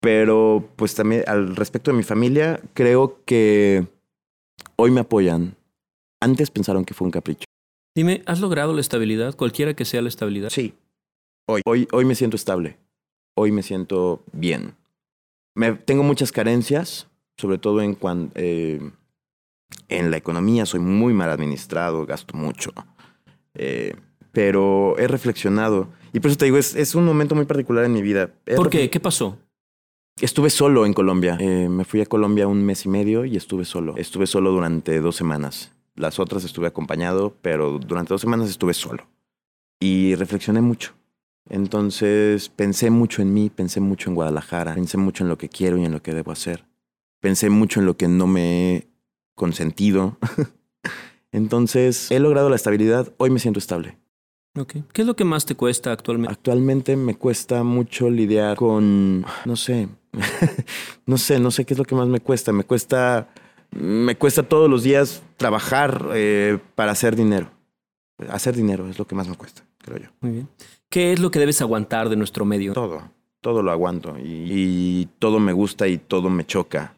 [0.00, 3.86] Pero pues también al respecto de mi familia, creo que
[4.76, 5.56] hoy me apoyan.
[6.20, 7.44] Antes pensaron que fue un capricho.
[7.94, 9.34] Dime, ¿has logrado la estabilidad?
[9.36, 10.50] Cualquiera que sea la estabilidad.
[10.50, 10.74] Sí.
[11.48, 12.76] Hoy, hoy, hoy me siento estable.
[13.36, 14.74] Hoy me siento bien.
[15.54, 18.80] Me, tengo muchas carencias, sobre todo en, cuan- eh,
[19.88, 20.66] en la economía.
[20.66, 22.72] Soy muy mal administrado, gasto mucho.
[23.54, 23.94] Eh,
[24.32, 25.88] pero he reflexionado.
[26.12, 28.30] Y por eso te digo, es, es un momento muy particular en mi vida.
[28.46, 28.90] He ¿Por qué?
[28.90, 29.38] ¿Qué pasó?
[30.20, 31.36] Estuve solo en Colombia.
[31.40, 33.94] Eh, me fui a Colombia un mes y medio y estuve solo.
[33.96, 35.72] Estuve solo durante dos semanas.
[35.96, 39.08] Las otras estuve acompañado, pero durante dos semanas estuve solo.
[39.80, 40.94] Y reflexioné mucho.
[41.48, 45.78] Entonces pensé mucho en mí, pensé mucho en Guadalajara, pensé mucho en lo que quiero
[45.78, 46.64] y en lo que debo hacer.
[47.20, 48.88] Pensé mucho en lo que no me he
[49.34, 50.18] consentido.
[51.32, 53.12] Entonces he logrado la estabilidad.
[53.18, 53.96] Hoy me siento estable.
[54.58, 54.76] Ok.
[54.92, 56.32] ¿Qué es lo que más te cuesta actualmente?
[56.32, 59.88] Actualmente me cuesta mucho lidiar con, no sé,
[61.06, 62.52] no sé, no sé qué es lo que más me cuesta.
[62.52, 63.28] Me cuesta,
[63.70, 67.50] me cuesta todos los días trabajar eh, para hacer dinero.
[68.30, 70.08] Hacer dinero es lo que más me cuesta, creo yo.
[70.20, 70.48] Muy bien.
[70.88, 72.72] ¿Qué es lo que debes aguantar de nuestro medio?
[72.72, 76.94] Todo, todo lo aguanto y, y todo me gusta y todo me choca.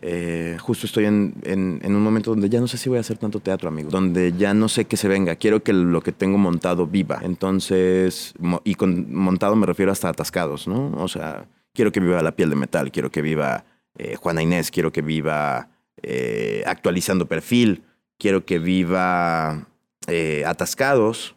[0.00, 3.00] Eh, justo estoy en, en, en un momento donde ya no sé si voy a
[3.00, 3.90] hacer tanto teatro, amigo.
[3.90, 5.36] Donde ya no sé qué se venga.
[5.36, 7.20] Quiero que lo que tengo montado viva.
[7.22, 10.92] Entonces, y con montado me refiero hasta atascados, ¿no?
[10.96, 13.64] O sea, quiero que viva la piel de metal, quiero que viva
[13.96, 15.68] eh, Juana Inés, quiero que viva
[16.02, 17.82] eh, actualizando perfil,
[18.18, 19.68] quiero que viva
[20.06, 21.34] eh, atascados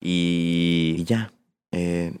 [0.00, 1.32] y, y ya.
[1.72, 2.14] Eh,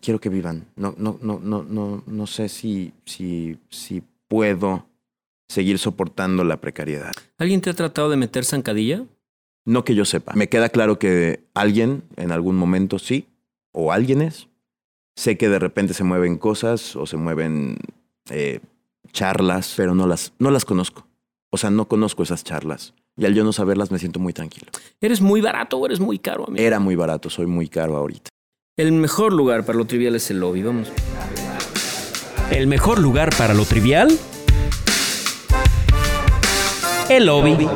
[0.00, 0.66] quiero que vivan.
[0.76, 4.86] No, no, no, no, no, no sé si, si, si puedo
[5.48, 7.12] seguir soportando la precariedad.
[7.38, 9.04] ¿Alguien te ha tratado de meter zancadilla?
[9.64, 10.32] No que yo sepa.
[10.34, 13.28] Me queda claro que alguien en algún momento sí,
[13.70, 14.48] o alguienes.
[15.14, 17.76] Sé que de repente se mueven cosas o se mueven
[18.30, 18.60] eh,
[19.12, 21.06] charlas, pero no las, no las conozco.
[21.54, 22.94] O sea, no conozco esas charlas.
[23.14, 24.72] Y al yo no saberlas me siento muy tranquilo.
[25.02, 26.64] ¿Eres muy barato o eres muy caro, amigo?
[26.64, 28.30] Era muy barato, soy muy caro ahorita.
[28.78, 30.62] El mejor lugar para lo trivial es el lobby.
[30.62, 30.90] Vamos.
[32.50, 34.18] El mejor lugar para lo trivial.
[37.10, 37.68] El lobby.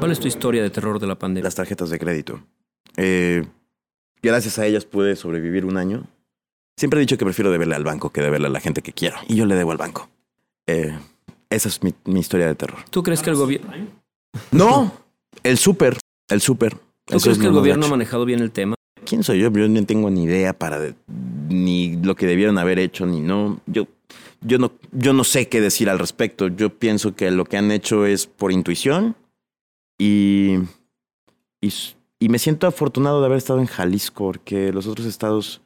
[0.00, 1.44] ¿Cuál es tu historia de terror de la pandemia?
[1.44, 2.42] Las tarjetas de crédito.
[2.96, 3.44] Eh,
[4.20, 6.08] gracias a ellas pude sobrevivir un año.
[6.76, 9.16] Siempre he dicho que prefiero deberle al banco que deberle a la gente que quiero.
[9.28, 10.08] Y yo le debo al banco.
[10.66, 10.98] Eh,
[11.50, 12.80] esa es mi, mi historia de terror.
[12.90, 13.70] ¿Tú crees que el gobierno...
[14.52, 14.92] No,
[15.42, 15.98] el súper.
[16.28, 16.74] El súper.
[17.04, 18.76] ¿Tú Eso crees es que el gobierno ha manejado bien el tema?
[19.04, 19.50] ¿Quién soy yo?
[19.50, 20.94] Yo no tengo ni idea para de-
[21.48, 23.60] ni lo que debieron haber hecho ni no.
[23.66, 23.86] Yo
[24.42, 26.48] yo no, yo no sé qué decir al respecto.
[26.48, 29.16] Yo pienso que lo que han hecho es por intuición
[29.98, 30.56] y,
[31.60, 31.72] y,
[32.18, 35.60] y me siento afortunado de haber estado en Jalisco porque los otros estados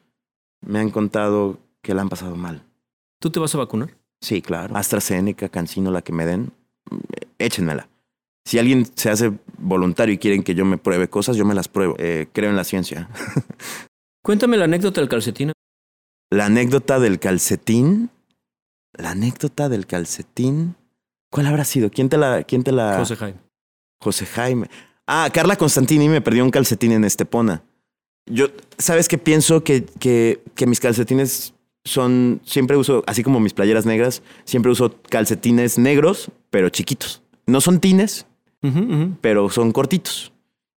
[0.61, 2.63] me han contado que la han pasado mal.
[3.19, 3.95] ¿Tú te vas a vacunar?
[4.25, 4.75] Sí, claro.
[4.75, 6.51] AstraZeneca, Cancino, la que me den,
[7.37, 7.87] échenmela.
[8.43, 11.67] Si alguien se hace voluntario y quieren que yo me pruebe cosas, yo me las
[11.67, 11.95] pruebo.
[11.99, 13.07] Eh, creo en la ciencia.
[14.23, 15.51] Cuéntame la anécdota del calcetín.
[16.31, 18.09] La anécdota del calcetín.
[18.93, 20.75] La anécdota del calcetín.
[21.31, 21.91] ¿Cuál habrá sido?
[21.91, 22.97] ¿Quién te la, quién te la?
[22.97, 23.39] José Jaime.
[24.01, 24.69] José Jaime.
[25.05, 27.61] Ah, Carla Constantini me perdió un calcetín en Estepona.
[28.27, 28.47] Yo,
[28.79, 29.63] ¿sabes qué pienso?
[29.63, 31.54] Que, que, que mis calcetines
[31.85, 32.41] son.
[32.43, 37.21] Siempre uso, así como mis playeras negras, siempre uso calcetines negros, pero chiquitos.
[37.47, 38.25] No son tines,
[39.21, 40.33] pero son cortitos.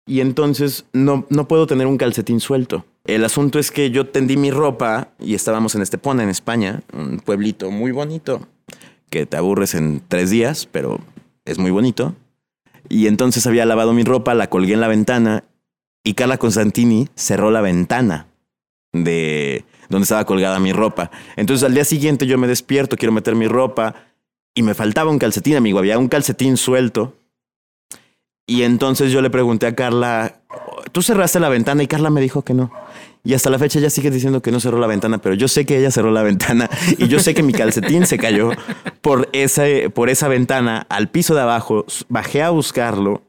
[0.06, 2.84] Y entonces no, no puedo tener un calcetín suelto.
[3.04, 7.20] El asunto es que yo tendí mi ropa y estábamos en Estepona, en España, un
[7.20, 8.46] pueblito muy bonito,
[9.10, 11.00] que te aburres en tres días, pero
[11.44, 12.14] es muy bonito.
[12.88, 15.44] Y entonces había lavado mi ropa, la colgué en la ventana
[16.04, 18.28] y Carla Constantini cerró la ventana
[18.92, 21.10] de donde estaba colgada mi ropa.
[21.36, 23.94] Entonces al día siguiente yo me despierto, quiero meter mi ropa
[24.54, 25.78] y me faltaba un calcetín, amigo.
[25.78, 27.14] Había un calcetín suelto.
[28.46, 30.40] Y entonces yo le pregunté a Carla,
[30.92, 31.82] ¿tú cerraste la ventana?
[31.82, 32.72] Y Carla me dijo que no.
[33.22, 35.66] Y hasta la fecha ella sigue diciendo que no cerró la ventana, pero yo sé
[35.66, 38.52] que ella cerró la ventana y yo sé que mi calcetín se cayó
[39.02, 41.84] por, ese, por esa ventana al piso de abajo.
[42.08, 43.22] Bajé a buscarlo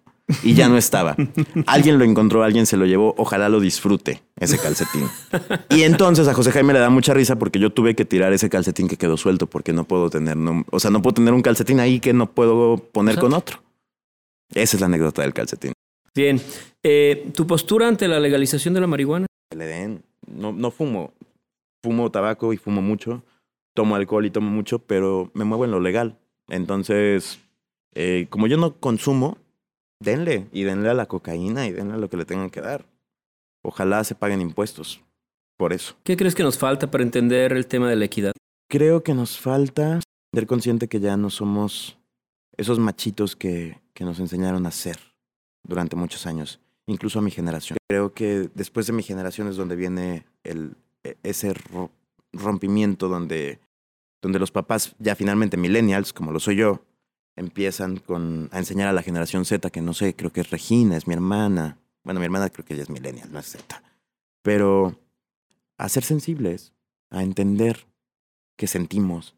[0.43, 1.15] y ya no estaba.
[1.65, 3.15] Alguien lo encontró, alguien se lo llevó.
[3.17, 5.07] Ojalá lo disfrute ese calcetín.
[5.69, 8.49] Y entonces a José Jaime le da mucha risa porque yo tuve que tirar ese
[8.49, 11.41] calcetín que quedó suelto porque no puedo tener, no- o sea, no puedo tener un
[11.41, 13.61] calcetín ahí que no puedo poner con otro.
[14.53, 15.73] Esa es la anécdota del calcetín.
[16.15, 16.41] Bien.
[16.83, 19.27] Eh, ¿Tu postura ante la legalización de la marihuana?
[19.55, 20.03] Le den.
[20.27, 21.13] No, no fumo.
[21.83, 23.23] Fumo tabaco y fumo mucho.
[23.75, 26.17] Tomo alcohol y tomo mucho, pero me muevo en lo legal.
[26.49, 27.39] Entonces,
[27.93, 29.37] eh, como yo no consumo,
[29.99, 30.47] denle.
[30.51, 32.85] Y denle a la cocaína y denle a lo que le tengan que dar.
[33.63, 35.01] Ojalá se paguen impuestos.
[35.57, 35.95] Por eso.
[36.03, 38.31] ¿Qué crees que nos falta para entender el tema de la equidad?
[38.69, 39.99] Creo que nos falta
[40.33, 41.97] ser consciente que ya no somos
[42.55, 44.97] esos machitos que, que nos enseñaron a ser
[45.67, 47.77] durante muchos años, incluso a mi generación.
[47.89, 51.91] Creo que después de mi generación es donde viene el, e- ese ro-
[52.31, 53.59] rompimiento donde,
[54.21, 56.85] donde los papás, ya finalmente millennials, como lo soy yo,
[57.39, 60.97] empiezan con, a enseñar a la generación Z, que no sé, creo que es Regina,
[60.97, 61.77] es mi hermana.
[62.03, 63.81] Bueno, mi hermana creo que ella es millennial, no es Z.
[64.41, 64.99] Pero
[65.77, 66.73] a ser sensibles,
[67.09, 67.87] a entender
[68.57, 69.35] que sentimos.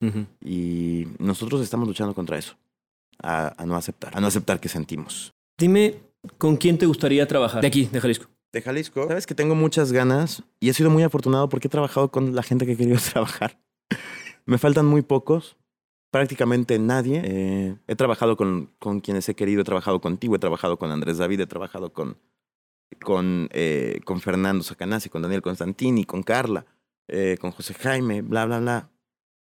[0.00, 0.26] Ujú.
[0.40, 2.56] Y nosotros estamos luchando contra eso,
[3.22, 5.34] a, a no aceptar, a no aceptar que sentimos.
[5.58, 6.00] Dime,
[6.38, 7.60] ¿con quién te gustaría trabajar?
[7.60, 8.26] De aquí, de Jalisco.
[8.52, 12.10] De Jalisco, sabes que tengo muchas ganas y he sido muy afortunado porque he trabajado
[12.10, 13.58] con la gente que he querido trabajar.
[14.46, 15.56] Me faltan muy pocos,
[16.14, 17.22] prácticamente nadie.
[17.24, 21.18] Eh, he trabajado con, con quienes he querido, he trabajado contigo, he trabajado con Andrés
[21.18, 22.18] David, he trabajado con,
[23.02, 26.66] con, eh, con Fernando Sacanasi, con Daniel Constantini, con Carla,
[27.08, 28.90] eh, con José Jaime, bla, bla, bla.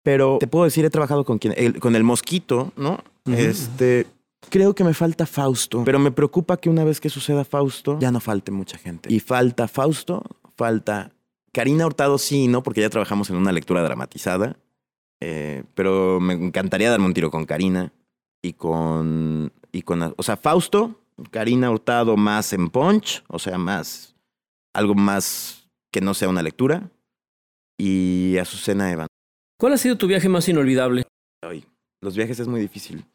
[0.01, 3.03] Pero te puedo decir, he trabajado con, quien, el, con el Mosquito, ¿no?
[3.25, 4.07] Este,
[4.49, 8.11] creo que me falta Fausto, pero me preocupa que una vez que suceda Fausto, ya
[8.11, 9.13] no falte mucha gente.
[9.13, 10.23] Y falta Fausto,
[10.55, 11.11] falta
[11.51, 12.63] Karina Hurtado, sí, ¿no?
[12.63, 14.55] Porque ya trabajamos en una lectura dramatizada.
[15.21, 17.93] Eh, pero me encantaría darme un tiro con Karina
[18.43, 20.13] y con, y con.
[20.17, 20.99] O sea, Fausto,
[21.31, 24.15] Karina Hurtado más en Punch, o sea, más.
[24.73, 26.91] Algo más que no sea una lectura.
[27.77, 29.07] Y Azucena Evan.
[29.59, 31.03] ¿Cuál ha sido tu viaje más inolvidable?
[31.41, 31.65] Ay,
[32.01, 33.05] los viajes es muy difícil.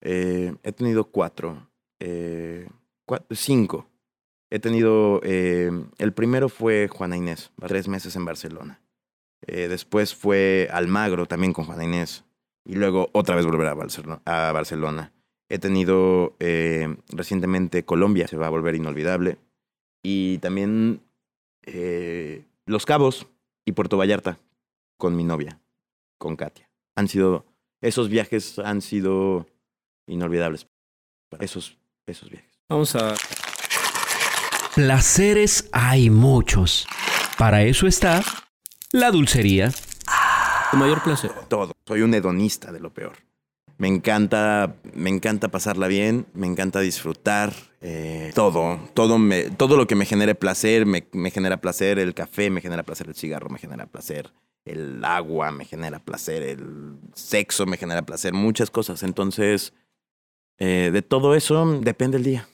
[0.00, 1.68] Eh, he tenido cuatro,
[2.00, 2.68] eh,
[3.06, 3.88] cua- cinco.
[4.50, 8.80] He tenido, eh, el primero fue Juana Inés, tres meses en Barcelona.
[9.46, 12.24] Eh, después fue Almagro, también con Juana Inés.
[12.64, 14.22] Y luego otra vez volver a, Barcelona.
[14.24, 15.12] a Barcelona.
[15.48, 19.38] He tenido eh, recientemente Colombia, se va a volver inolvidable.
[20.02, 21.02] Y también
[21.64, 23.26] eh, Los Cabos
[23.64, 24.38] y Puerto Vallarta
[24.96, 25.60] con mi novia,
[26.18, 26.70] con Katia.
[26.96, 27.44] Han sido,
[27.80, 29.46] esos viajes han sido
[30.06, 30.68] inolvidables.
[31.40, 31.76] Esos,
[32.06, 32.50] esos viajes.
[32.68, 33.14] Vamos a...
[34.74, 36.86] Placeres hay muchos.
[37.36, 38.22] Para eso está
[38.92, 39.72] la dulcería.
[40.70, 41.32] Tu mayor placer.
[41.48, 41.72] todo.
[41.86, 43.14] Soy un hedonista de lo peor.
[43.78, 47.52] Me encanta, me encanta pasarla bien, me encanta disfrutar.
[47.80, 51.98] eh, todo, todo, me, todo lo que me genere placer, me, me genera placer.
[51.98, 54.32] El café me genera placer, el cigarro me genera placer,
[54.64, 59.02] el agua me genera placer, el sexo me genera placer, muchas cosas.
[59.02, 59.72] Entonces,
[60.58, 62.48] eh, de todo eso depende el día.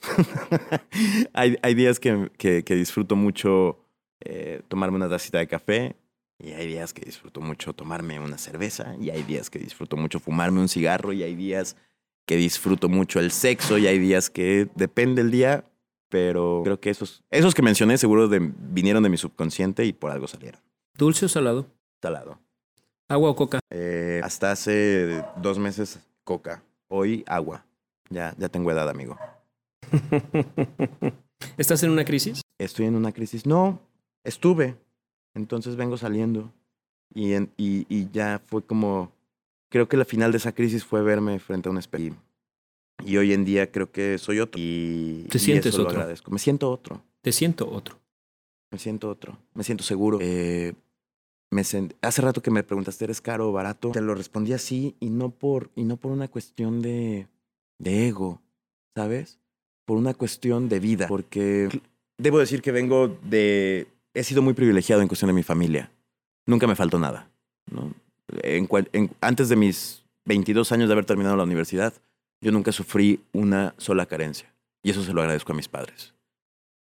[1.33, 3.85] hay, hay días que, que, que disfruto mucho
[4.21, 5.95] eh, tomarme una tacita de café
[6.41, 10.19] Y hay días que disfruto mucho tomarme una cerveza, y hay días que disfruto mucho
[10.19, 11.75] fumarme un cigarro, y hay días
[12.25, 15.65] que disfruto mucho el sexo, y hay días que depende el día,
[16.09, 20.11] pero creo que esos, esos que mencioné seguro de- vinieron de mi subconsciente y por
[20.11, 20.61] algo salieron.
[20.97, 21.67] ¿Dulce o salado?
[21.99, 22.39] Talado.
[23.09, 23.59] ¿Agua o coca?
[23.71, 27.65] Eh, hasta hace dos meses coca, hoy agua.
[28.09, 29.17] Ya, ya tengo edad, amigo.
[31.57, 32.41] ¿Estás en una crisis?
[32.59, 33.45] Estoy en una crisis.
[33.45, 33.79] No,
[34.23, 34.75] estuve.
[35.33, 36.51] Entonces vengo saliendo.
[37.13, 39.11] Y, en- y, y ya fue como.
[39.71, 42.15] Creo que la final de esa crisis fue verme frente a un espejo.
[43.05, 44.59] Y, y hoy en día creo que soy otro.
[44.61, 45.99] Y, Te sientes eso lo otro.
[45.99, 46.31] agradezco.
[46.31, 47.01] Me siento otro.
[47.21, 47.99] Te siento otro.
[48.71, 49.37] Me siento otro.
[49.53, 50.19] Me siento seguro.
[50.21, 50.73] Eh,
[51.51, 53.91] me sen- Hace rato que me preguntaste, ¿eres caro o barato?
[53.91, 57.27] Te lo respondí así y no por, y no por una cuestión de,
[57.79, 58.41] de ego,
[58.95, 59.39] ¿sabes?
[59.85, 61.07] Por una cuestión de vida.
[61.07, 61.69] Porque
[62.19, 63.87] debo decir que vengo de...
[64.13, 65.91] He sido muy privilegiado en cuestión de mi familia.
[66.45, 67.29] Nunca me faltó nada.
[67.71, 67.93] ¿no?
[68.43, 71.93] En en- antes de mis 22 años de haber terminado la universidad,
[72.41, 74.51] yo nunca sufrí una sola carencia.
[74.83, 76.13] Y eso se lo agradezco a mis padres.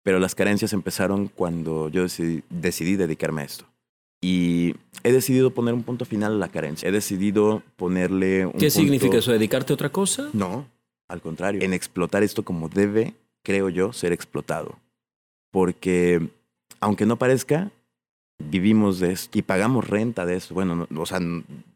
[0.04, 3.66] Pero las carencias empezaron cuando yo decidí, decidí dedicarme a esto.
[4.22, 6.90] Y he decidido poner un punto final a la carencia.
[6.90, 9.32] He decidido ponerle un ¿Qué punto- significa eso?
[9.32, 10.30] ¿Dedicarte a otra cosa?
[10.34, 10.68] No,
[11.08, 11.62] al contrario.
[11.64, 14.78] En explotar esto como debe, creo yo, ser explotado.
[15.52, 16.28] Porque,
[16.80, 17.72] aunque no parezca,
[18.38, 20.54] vivimos de esto y pagamos renta de esto.
[20.54, 21.20] Bueno, no- o sea,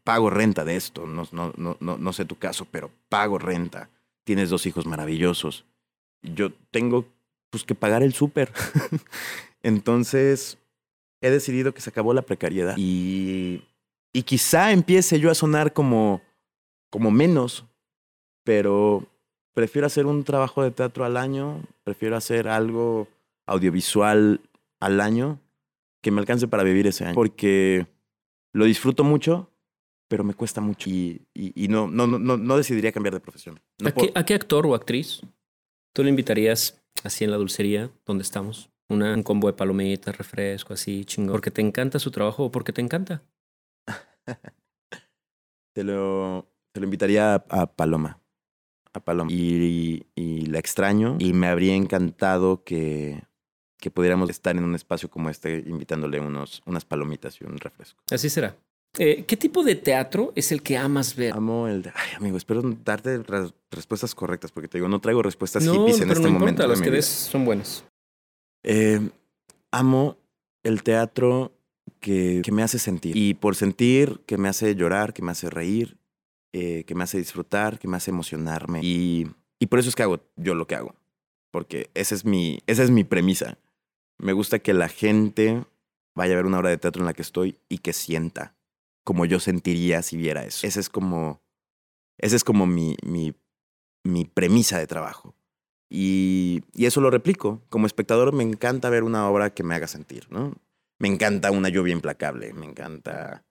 [0.04, 1.06] pago renta de esto.
[1.06, 3.88] No, no, no, no sé tu caso, pero pago renta.
[4.24, 5.64] Tienes dos hijos maravillosos.
[6.22, 7.06] Yo tengo
[7.50, 8.52] pues que pagar el súper.
[9.62, 10.58] Entonces,
[11.20, 12.74] he decidido que se acabó la precariedad.
[12.76, 13.62] Y,
[14.12, 16.22] y quizá empiece yo a sonar como,
[16.90, 17.64] como menos,
[18.44, 19.06] pero
[19.54, 23.08] prefiero hacer un trabajo de teatro al año, prefiero hacer algo
[23.46, 24.40] audiovisual
[24.80, 25.40] al año
[26.02, 27.14] que me alcance para vivir ese año.
[27.14, 27.86] Porque
[28.52, 29.52] lo disfruto mucho,
[30.08, 30.90] pero me cuesta mucho.
[30.90, 33.60] Y, y, y no, no, no, no, decidiría cambiar de profesión.
[33.78, 35.20] No ¿A, qué, a qué actor o actriz
[35.92, 38.70] tú le invitarías así en la dulcería donde estamos?
[38.88, 41.32] Una, un combo de palomitas, refresco, así chingón.
[41.32, 43.22] ¿Porque te encanta su trabajo o porque te encanta?
[45.72, 48.20] Te lo, te lo invitaría a, a Paloma.
[48.92, 49.30] A Paloma.
[49.30, 51.16] Y, y la extraño.
[51.20, 53.22] Y me habría encantado que,
[53.80, 58.02] que pudiéramos estar en un espacio como este invitándole unos, unas palomitas y un refresco.
[58.10, 58.56] Así será.
[58.98, 61.32] Eh, ¿Qué tipo de teatro es el que amas ver?
[61.32, 61.82] Amo el...
[61.82, 65.72] de- Ay, amigo, espero darte re- respuestas correctas porque te digo, no traigo respuestas no,
[65.74, 67.84] hippies en pero este no momento importa, las que des son buenas.
[68.64, 69.00] Eh,
[69.70, 70.16] amo
[70.64, 71.52] el teatro
[72.00, 73.16] que, que me hace sentir.
[73.16, 75.96] Y por sentir, que me hace llorar, que me hace reír,
[76.52, 78.80] eh, que me hace disfrutar, que me hace emocionarme.
[78.82, 79.28] Y,
[79.60, 80.94] y por eso es que hago yo lo que hago.
[81.52, 83.56] Porque esa es, mi, esa es mi premisa.
[84.20, 85.64] Me gusta que la gente
[86.14, 88.54] vaya a ver una obra de teatro en la que estoy y que sienta
[89.04, 90.66] como yo sentiría si viera eso.
[90.66, 91.40] Ese es como,
[92.18, 93.34] esa es como mi, mi,
[94.04, 95.34] mi premisa de trabajo.
[95.90, 97.62] Y, y eso lo replico.
[97.70, 100.54] Como espectador me encanta ver una obra que me haga sentir, ¿no?
[101.00, 103.44] Me encanta una lluvia implacable, me encanta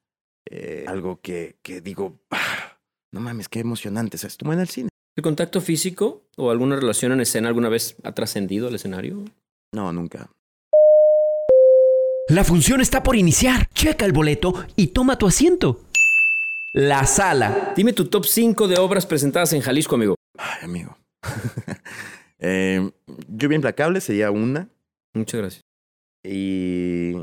[0.50, 2.78] eh, algo que, que digo, "Ah,
[3.12, 4.50] no mames, qué emocionante es esto.
[4.54, 4.90] en el cine.
[5.18, 9.26] ¿El contacto físico o alguna relación en escena alguna vez ha trascendido al escenario?
[9.74, 10.30] No, nunca.
[12.30, 13.70] La función está por iniciar.
[13.74, 15.82] Checa el boleto y toma tu asiento.
[16.74, 17.74] La sala.
[17.76, 20.14] Dime tu top 5 de obras presentadas en Jalisco, amigo.
[20.38, 20.96] Ay, amigo.
[22.40, 22.92] eh,
[23.28, 24.70] lluvia implacable sería una.
[25.16, 25.64] Muchas gracias.
[26.24, 27.16] Y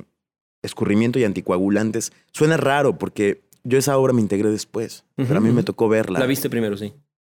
[0.63, 2.13] escurrimiento y anticoagulantes.
[2.33, 5.05] Suena raro porque yo esa obra me integré después.
[5.15, 6.19] pero a mí me tocó verla.
[6.19, 6.95] La viste primero, sí.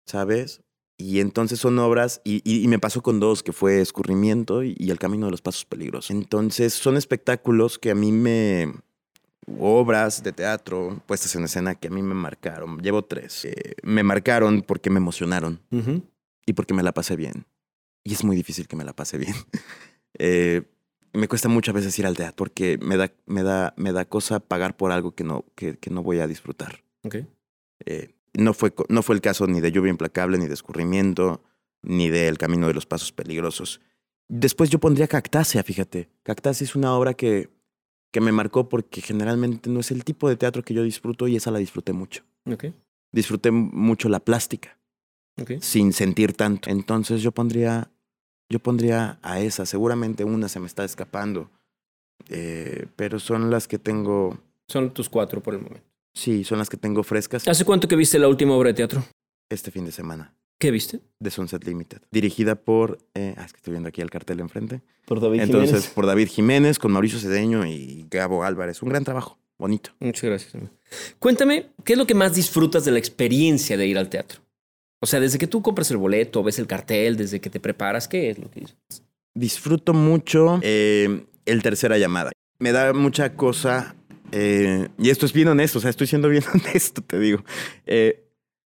[0.06, 0.62] ¿sabes?
[1.00, 4.74] Y entonces son obras, y, y- y me pasó con dos, que fue Escurrimiento y,
[4.78, 6.10] y El Camino de los Pasos Peligrosos.
[6.10, 8.74] Entonces son espectáculos que a mí me...
[9.58, 12.78] obras de teatro puestas en escena que a mí me marcaron.
[12.80, 13.44] Llevo tres.
[13.44, 15.60] Eh, me marcaron porque me emocionaron
[16.46, 17.46] y porque me la pasé bien.
[18.04, 19.34] Y es muy difícil que me la pase bien.
[20.20, 20.62] Eh,
[21.12, 24.40] me cuesta muchas veces ir al teatro porque me da, me da, me da cosa
[24.40, 26.82] pagar por algo que no, que, que no voy a disfrutar.
[27.04, 27.16] Ok.
[27.86, 31.42] Eh, no, fue, no fue el caso ni de Lluvia Implacable, ni de Escurrimiento,
[31.82, 33.80] ni de El Camino de los Pasos Peligrosos.
[34.28, 36.08] Después yo pondría Cactácea, fíjate.
[36.22, 37.50] Cactácea es una obra que,
[38.12, 41.36] que me marcó porque generalmente no es el tipo de teatro que yo disfruto y
[41.36, 42.24] esa la disfruté mucho.
[43.12, 44.78] Disfruté mucho la plástica,
[45.40, 45.52] Ok.
[45.60, 46.68] sin sentir tanto.
[46.70, 47.90] Entonces yo pondría,
[48.50, 49.64] yo pondría a esa.
[49.66, 51.50] Seguramente una se me está escapando,
[52.28, 55.87] eh, pero son las que tengo, Son tus cuatro por el momento.
[56.14, 59.04] Sí, son las que tengo frescas ¿Hace cuánto que viste la última obra de teatro?
[59.50, 60.34] este fin de semana.
[60.60, 61.00] ¿Qué viste?
[61.20, 64.82] de Sunset Limited, dirigida por, eh, ah, es que estoy viendo aquí el cartel enfrente,
[65.06, 69.38] Por David entonces por David Jiménez, con Mauricio Cedeño y Gabo Álvarez, un gran trabajo.
[69.56, 69.90] bonito.
[70.00, 70.54] Muchas gracias.
[70.56, 70.70] amigo.
[71.20, 74.40] Cuéntame, ¿qué es lo que más disfrutas de la experiencia de ir al teatro?
[75.00, 78.08] O sea, desde que tú compras el boleto, ves el cartel, desde que te preparas,
[78.08, 78.76] ¿qué es lo que dices?
[79.34, 82.32] Disfruto mucho eh, el tercera llamada.
[82.58, 83.94] Me da mucha cosa,
[84.32, 87.44] eh, y esto es bien honesto, o sea, estoy siendo bien honesto, te digo.
[87.86, 88.24] Eh,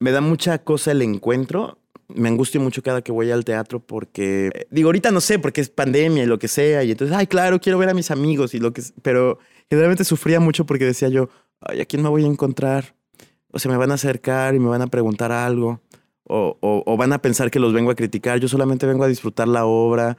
[0.00, 1.78] me da mucha cosa el encuentro.
[2.08, 5.60] Me angustio mucho cada que voy al teatro porque, eh, digo, ahorita no sé, porque
[5.60, 8.54] es pandemia y lo que sea, y entonces, ay, claro, quiero ver a mis amigos
[8.54, 9.38] y lo que, pero
[9.70, 12.94] generalmente sufría mucho porque decía yo, ay, ¿a quién me voy a encontrar?
[13.50, 15.80] O sea, me van a acercar y me van a preguntar algo,
[16.24, 19.66] o, van a pensar que los vengo a criticar, yo solamente vengo a disfrutar la
[19.66, 20.16] obra.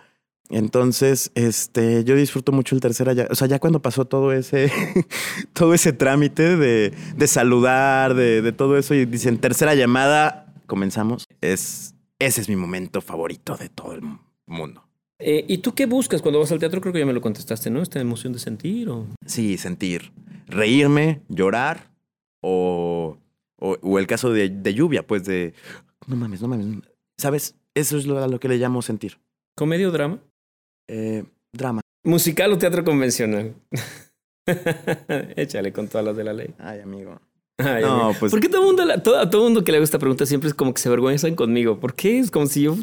[0.50, 4.72] Entonces, este, yo disfruto mucho el tercera, ya, o sea, ya cuando pasó todo ese,
[5.54, 11.26] todo ese trámite de, de saludar, de, de todo eso, y dicen tercera llamada, comenzamos.
[11.42, 14.02] Es, ese es mi momento favorito de todo el
[14.46, 14.88] mundo.
[15.20, 16.82] Eh, ¿Y tú qué buscas cuando vas al teatro?
[16.82, 17.82] Creo que ya me lo contestaste, ¿no?
[17.82, 19.08] Esta emoción de sentir o...
[19.26, 20.12] Sí, sentir,
[20.48, 21.94] reírme, llorar,
[22.42, 23.18] o,
[23.58, 25.54] o, o el caso de, de lluvia, pues de,
[26.08, 26.68] no mames, no mames,
[27.18, 27.56] ¿sabes?
[27.74, 29.20] Eso es lo, a lo que le llamo sentir.
[29.56, 30.20] ¿Comedia o drama?
[30.88, 31.82] Eh, drama.
[32.04, 33.54] ¿Musical o teatro convencional?
[35.36, 36.54] Échale con todas las de la ley.
[36.60, 37.20] Ay, amigo.
[37.58, 38.20] Ay, No, amigo.
[38.20, 40.26] pues- ¿Por qué todo mundo, la- todo, a todo mundo que le hago esta pregunta
[40.26, 41.80] siempre es como que se avergüenzan conmigo?
[41.80, 42.20] ¿Por qué?
[42.20, 42.76] Es como si yo,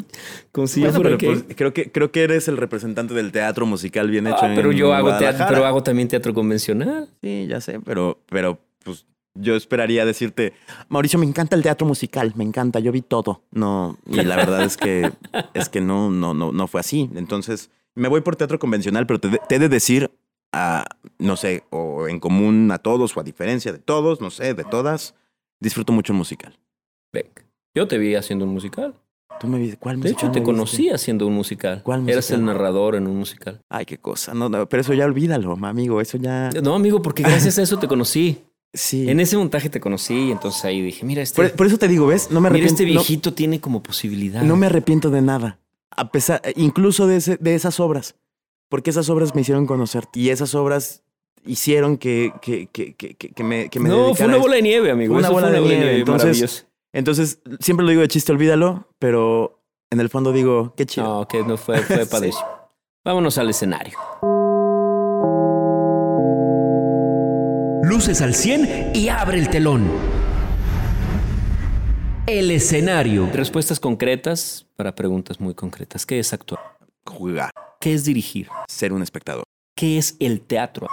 [0.51, 1.41] como si yo Bueno, fuera pero que...
[1.43, 4.37] pues, creo que creo que eres el representante del teatro musical bien hecho.
[4.41, 7.09] Ah, pero en yo hago teatro, pero hago también teatro convencional.
[7.21, 10.53] Sí, ya sé, pero, pero pues yo esperaría decirte,
[10.89, 13.43] Mauricio, me encanta el teatro musical, me encanta, yo vi todo.
[13.51, 15.11] No, y la verdad es que
[15.53, 17.09] es que no, no, no, no fue así.
[17.15, 20.11] Entonces, me voy por teatro convencional, pero te, de- te he de decir
[20.53, 20.85] a,
[21.19, 24.63] no sé, o en común a todos, o a diferencia de todos, no sé, de
[24.63, 25.15] todas,
[25.59, 26.57] disfruto mucho el musical.
[27.13, 27.45] Venga.
[27.75, 28.95] Yo te vi haciendo un musical.
[29.39, 31.81] Tú me viste, ¿cuál De musical hecho, te conocí haciendo un musical.
[31.83, 32.39] ¿Cuál Eras musical?
[32.41, 33.61] el narrador en un musical.
[33.69, 34.33] Ay, qué cosa.
[34.33, 35.99] No, no, pero eso ya olvídalo, amigo.
[36.01, 36.49] Eso ya.
[36.61, 38.43] No, amigo, porque gracias a eso te conocí.
[38.73, 39.09] Sí.
[39.09, 41.87] En ese montaje te conocí y entonces ahí dije, mira, este, Por, por eso te
[41.87, 42.29] digo, ¿ves?
[42.29, 42.73] No me mira, arrepiento.
[42.83, 44.43] este no- viejito tiene como posibilidad.
[44.43, 45.59] No me arrepiento de nada.
[45.95, 48.15] A pesar, incluso de, ese- de esas obras.
[48.69, 50.05] Porque esas obras me hicieron conocer.
[50.13, 51.03] Y esas obras
[51.45, 54.91] hicieron que, que, que, que, que- me, que me no, fue una bola de nieve,
[54.91, 55.13] amigo.
[55.13, 56.11] Fue una bola fue de una bola de nieve, nieve.
[56.11, 56.67] entonces-.
[56.93, 58.87] Entonces, siempre lo digo de chiste, olvídalo.
[58.99, 61.07] Pero en el fondo digo, qué chido.
[61.19, 62.37] No, que no fue, fue Sí.
[63.03, 63.97] Vámonos al escenario.
[67.83, 69.89] Luces al 100 y abre el telón.
[72.27, 73.29] El escenario.
[73.33, 76.05] Respuestas concretas para preguntas muy concretas.
[76.05, 76.77] ¿Qué es actuar?
[77.05, 77.51] Jugar.
[77.79, 78.47] ¿Qué es dirigir?
[78.69, 79.43] Ser un espectador.
[79.75, 80.87] ¿Qué es el teatro?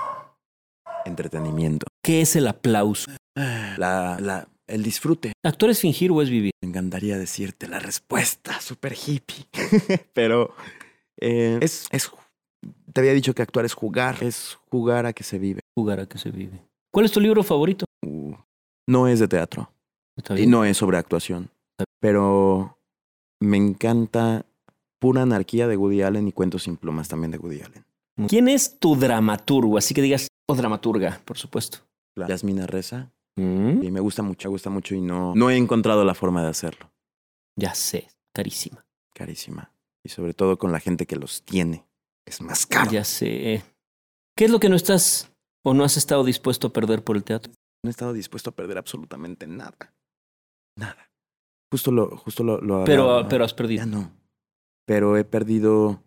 [1.05, 1.87] Entretenimiento.
[2.03, 3.11] ¿Qué es el aplauso?
[3.35, 5.33] La, la, el disfrute.
[5.45, 6.53] ¿Actuar es fingir o es vivir?
[6.63, 9.47] Me encantaría decirte la respuesta, super hippie.
[10.15, 10.55] Pero
[11.21, 12.11] eh, es, es.
[12.93, 14.17] Te había dicho que actuar es jugar.
[14.23, 15.61] Es jugar a que se vive.
[15.77, 16.63] Jugar a que se vive.
[16.91, 17.85] ¿Cuál es tu libro favorito?
[18.05, 18.35] Uh,
[18.89, 19.71] no es de teatro.
[20.19, 21.51] Está Y no es sobre actuación.
[22.01, 22.79] Pero
[23.41, 24.45] me encanta
[24.99, 27.85] Pura Anarquía de Woody Allen y Cuentos sin plumas también de Woody Allen.
[28.29, 29.79] ¿Quién es tu dramaturgo?
[29.79, 31.79] Así que digas, o dramaturga, por supuesto.
[32.17, 33.13] La Yasmina Reza.
[33.37, 36.43] Mm, Y me gusta mucho, me gusta mucho y no, no he encontrado la forma
[36.43, 36.91] de hacerlo.
[37.57, 38.85] Ya sé, carísima.
[39.15, 39.73] Carísima.
[40.05, 41.85] Y sobre todo con la gente que los tiene.
[42.27, 42.91] Es más caro.
[42.91, 43.63] Ya sé.
[44.37, 45.31] ¿Qué es lo que no estás
[45.65, 47.53] o no has estado dispuesto a perder por el teatro?
[47.85, 49.95] No he estado dispuesto a perder absolutamente nada.
[50.79, 51.11] Nada.
[51.71, 53.87] Justo lo, justo lo, lo Pero, pero has Ya perdido.
[53.87, 54.13] no.
[54.87, 56.03] Pero he perdido.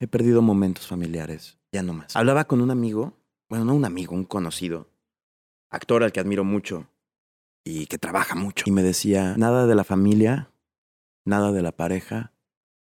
[0.00, 1.58] He perdido momentos familiares.
[1.72, 2.16] Ya no más.
[2.16, 3.12] Hablaba con un amigo.
[3.48, 4.88] Bueno, no un amigo, un conocido.
[5.70, 6.88] Actor al que admiro mucho.
[7.64, 8.64] Y que trabaja mucho.
[8.66, 10.50] Y me decía: nada de la familia.
[11.26, 12.32] Nada de la pareja.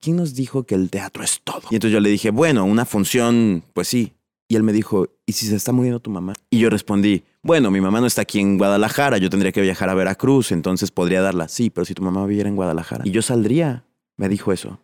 [0.00, 1.62] ¿Quién nos dijo que el teatro es todo?
[1.70, 4.12] Y entonces yo le dije: bueno, una función, pues sí.
[4.48, 6.35] Y él me dijo: ¿y si se está muriendo tu mamá?
[6.50, 9.18] Y yo respondí: bueno, mi mamá no está aquí en Guadalajara.
[9.18, 10.52] Yo tendría que viajar a Veracruz.
[10.52, 11.48] Entonces podría darla.
[11.48, 13.06] Sí, pero si tu mamá viviera en Guadalajara.
[13.06, 13.85] Y yo saldría.
[14.16, 14.80] Me dijo eso.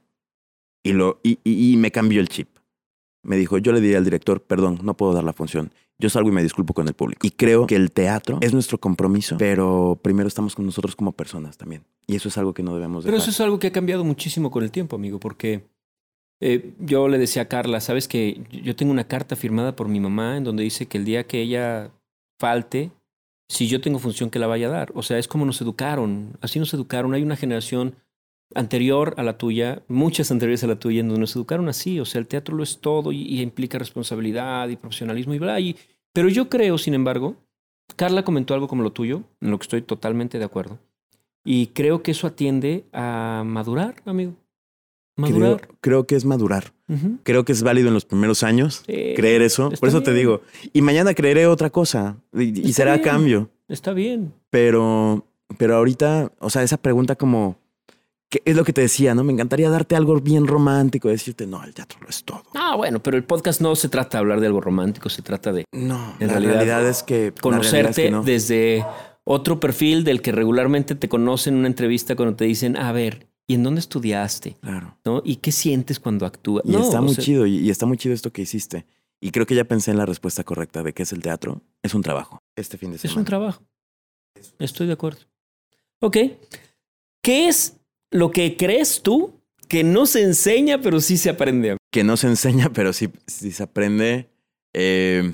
[0.85, 2.48] Y, lo, y, y- y me cambió el chip.
[3.25, 5.72] Me dijo, yo le diría al director, perdón, no puedo dar la función.
[5.98, 7.25] Yo salgo y me disculpo con el público.
[7.25, 11.57] Y creo que el teatro es nuestro compromiso, pero primero estamos con nosotros como personas
[11.57, 11.85] también.
[12.09, 13.29] Y eso es algo que no debemos Pero dejar.
[13.29, 15.68] eso es algo que ha cambiado muchísimo con el tiempo, amigo, porque
[16.40, 20.00] eh, yo le decía a Carla, sabes que yo tengo una carta firmada por mi
[20.00, 21.92] mamá en donde dice que el día que ella
[22.43, 22.90] falte,
[23.49, 24.93] si yo tengo función que la vaya a dar.
[24.97, 27.15] O sea, es como nos educaron, así nos educaron.
[27.15, 27.95] Hay una generación
[28.55, 32.01] anterior a la tuya, muchas anteriores a la tuya, en donde nos educaron así.
[32.01, 35.61] O sea, el teatro lo es todo y, implica responsabilidad y profesionalismo y bla.
[35.61, 35.77] Y,
[36.13, 37.37] pero yo creo, sin embargo,
[37.95, 40.81] Carla comentó algo como lo tuyo, en lo que estoy totalmente de acuerdo.
[41.45, 44.35] Y creo que eso atiende a madurar, amigo.
[45.23, 45.56] Madurar.
[45.56, 46.73] Creo, creo que es madurar.
[47.23, 49.70] Creo que es válido en los primeros años Sí, creer eso.
[49.81, 50.42] Por eso te digo.
[50.75, 52.16] Y mañana creeré otra cosa.
[52.35, 53.04] Y, será bien.
[53.04, 53.50] cambio.
[53.68, 54.35] Está bien.
[54.50, 55.25] Pero,
[55.56, 57.56] pero ahorita, o sea, esa pregunta como,
[58.29, 59.25] ¿qué es lo que te decía, no?
[59.25, 62.42] Me encantaría darte algo bien romántico, decirte, no, el teatro lo es todo.
[62.54, 65.52] Ah, bueno, pero el podcast no se trata de hablar de algo romántico, se trata
[65.52, 67.29] de No, En la realidad, realidad, es que...
[67.29, 68.23] es conocerte que no.
[68.23, 68.85] desde
[69.25, 73.29] otro perfil del que regularmente te conocen en una entrevista cuando te dicen, a ver,
[73.47, 74.57] ¿y en dónde estudiaste?
[74.61, 74.97] Claro.
[75.05, 75.23] ¿No?
[75.25, 76.65] ¿Y qué sientes cuando actúas?
[76.67, 78.87] Y No, está muy sea, chido, y, y está muy chido esto que hiciste.
[79.21, 81.63] Y creo que ya pensé en la respuesta correcta de qué es el teatro.
[81.83, 82.43] Es un trabajo.
[82.57, 83.21] Este fin de Es semana.
[83.21, 83.63] un trabajo.
[84.59, 85.21] Estoy de acuerdo.
[86.01, 86.17] Ok.
[87.23, 87.77] ¿Qué es
[88.11, 91.77] lo que crees tú que no se enseña, pero sí se aprende?
[91.93, 94.29] que no se enseña, pero sí, sí se aprende.
[94.73, 95.33] Eh,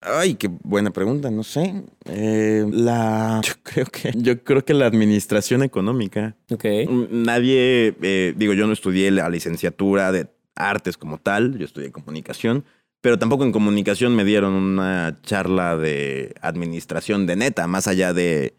[0.00, 1.84] ay, qué buena pregunta, no sé.
[2.06, 6.36] Eh, la, yo creo que, yo creo que la administración económica.
[6.50, 6.64] Ok.
[6.88, 11.90] Mm, Nadie, eh, digo, yo no estudié la licenciatura de artes como tal, yo estudié
[11.90, 12.64] comunicación,
[13.00, 18.54] pero tampoco en comunicación me dieron una charla de administración de neta, más allá de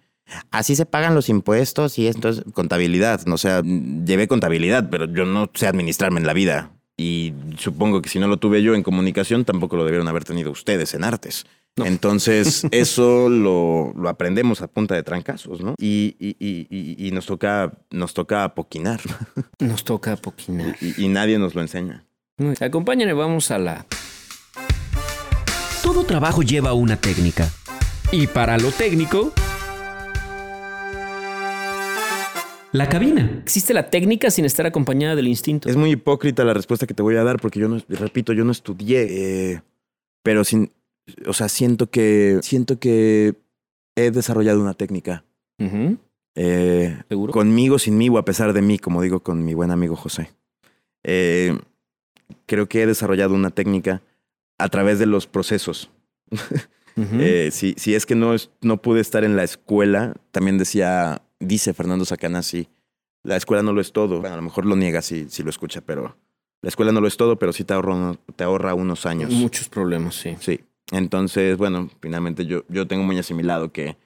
[0.49, 3.21] así se pagan los impuestos y esto es contabilidad.
[3.25, 6.71] No, o sea, mm, llevé contabilidad, pero yo no sé administrarme en la vida.
[7.03, 10.51] Y supongo que si no lo tuve yo en comunicación, tampoco lo debieron haber tenido
[10.51, 11.45] ustedes en artes.
[11.75, 11.85] No.
[11.85, 15.73] Entonces, eso lo, lo aprendemos a punta de trancazos, ¿no?
[15.79, 18.99] Y, y, y, y- y nos toca, nos toca apoquinar.
[19.59, 20.75] Nos toca poquinar.
[20.79, 22.03] Y, y nadie nos lo enseña.
[22.59, 23.85] Acompáñame, vamos a la...
[25.81, 27.49] Todo trabajo lleva una técnica.
[28.11, 29.33] Y para lo técnico...
[32.74, 33.39] La cabina.
[33.43, 35.67] Existe la técnica sin estar acompañada del instinto.
[35.69, 38.45] Es muy hipócrita la respuesta que te voy a dar porque yo no, repito, yo
[38.45, 39.07] no estudié,
[39.53, 39.61] eh,
[40.24, 40.72] pero sin,
[41.28, 43.36] o sea, siento que, siento que
[43.95, 45.26] he desarrollado una técnica.
[46.36, 47.34] Eh, ¿Seguro?
[47.34, 50.32] conmigo, sin mí o a pesar de mí, como digo con mi buen amigo José.
[51.03, 51.57] Eh,
[52.45, 54.01] creo que he desarrollado una técnica
[54.57, 55.89] a través de los procesos.
[56.97, 61.22] Eh, si, si es que no, es- no pude estar en la escuela, también decía,
[61.41, 62.69] dice Fernando Sacanasi,
[63.23, 64.21] la escuela no lo es todo.
[64.21, 66.15] Bueno, a lo mejor lo niega si, si lo escucha, pero
[66.61, 69.31] la escuela no lo es todo, pero sí te ahorra, te ahorra unos años.
[69.31, 70.35] Muchos problemas, sí.
[70.39, 70.61] Sí.
[70.91, 73.97] Entonces, bueno, finalmente yo, yo tengo muy asimilado que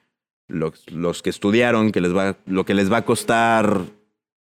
[0.48, 3.84] los, los que estudiaron, que les va, lo que les va a costar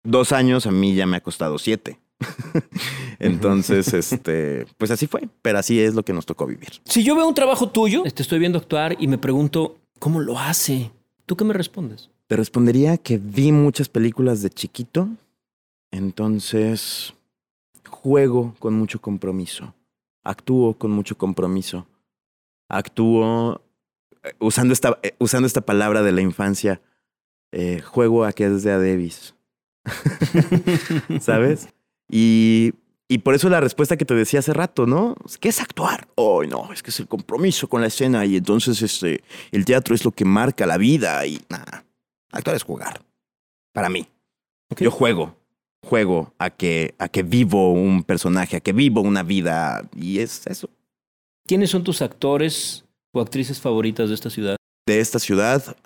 [0.04, 1.98] dos años, a mí ya me ha costado siete.
[3.18, 6.70] Entonces, este, pues así fue, pero así es lo que nos tocó vivir.
[6.84, 10.38] Si yo veo un trabajo tuyo, te estoy viendo actuar y me pregunto, ¿cómo lo
[10.38, 10.90] hace?
[11.26, 12.10] ¿Tú qué me respondes?
[12.28, 15.08] Te respondería que vi muchas películas de chiquito,
[15.90, 17.14] entonces
[17.88, 19.74] juego con mucho compromiso,
[20.24, 21.86] actúo con mucho compromiso,
[22.68, 23.62] actúo
[24.22, 26.82] eh, usando esta, eh, usando esta palabra de la infancia,
[27.50, 29.34] eh, juego a que es de Davis,
[31.22, 31.70] ¿sabes?
[32.10, 32.74] Y,
[33.08, 35.16] y por eso la respuesta que te decía hace rato, ¿no?
[35.40, 36.08] ¿Qué es actuar?
[36.14, 39.94] Oh, no, es que es el compromiso con la escena y entonces este, el teatro
[39.94, 41.87] es lo que marca la vida y nada.
[42.32, 43.00] Actuar es jugar.
[43.72, 44.06] Para mí.
[44.78, 45.36] Yo juego.
[45.84, 49.88] Juego a que, a que vivo un personaje, a que vivo una vida.
[49.96, 50.68] Y es eso.
[51.46, 54.56] ¿Quiénes son tus actores o actrices favoritas de esta ciudad?
[54.86, 55.76] De esta ciudad.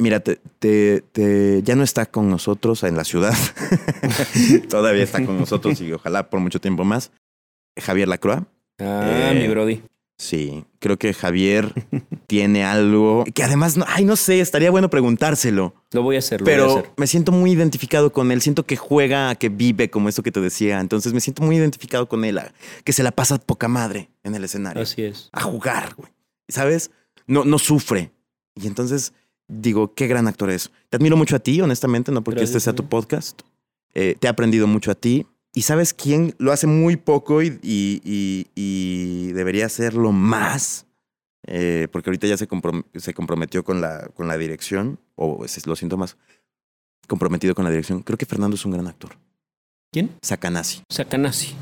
[0.00, 3.34] mira, te, te, te- ya no está con nosotros en la ciudad.
[4.70, 7.10] Todavía está con nosotros y ojalá por mucho tiempo más.
[7.78, 8.42] Javier Lacroix.
[8.80, 9.82] Ah, Eh, mi Brody.
[10.20, 11.72] Sí, creo que Javier
[12.26, 15.74] tiene algo que además, no, ay, no sé, estaría bueno preguntárselo.
[15.92, 16.90] Lo voy a hacer, lo voy a Pero hacer.
[16.96, 18.42] me siento muy identificado con él.
[18.42, 20.80] Siento que juega, que vive, como esto que te decía.
[20.80, 22.52] Entonces me siento muy identificado con él, a-
[22.84, 24.82] que se la pasa poca madre en el escenario.
[24.82, 25.28] Así es.
[25.32, 26.10] A jugar, güey.
[26.48, 26.90] ¿Sabes?
[27.28, 28.10] No, no sufre.
[28.56, 29.12] Y entonces
[29.46, 30.72] digo, qué gran actor es.
[30.90, 32.90] Te admiro mucho a ti, honestamente, no porque Gracias, este sea tu amigo.
[32.90, 33.42] podcast.
[33.94, 35.26] Eh, te he aprendido mucho a ti.
[35.54, 40.86] Y sabes quién lo hace muy poco y, y- y- y debería hacerlo más.
[41.46, 45.66] Eh, porque ahorita ya se, comprom- se comprometió con la, con la dirección, o ese-
[45.66, 46.16] lo siento más,
[47.06, 48.02] comprometido con la dirección.
[48.02, 49.16] Creo que Fernando es un gran actor.
[49.92, 50.14] ¿Quién?
[50.22, 50.82] Sacanasi.
[50.90, 51.56] Sacanasi.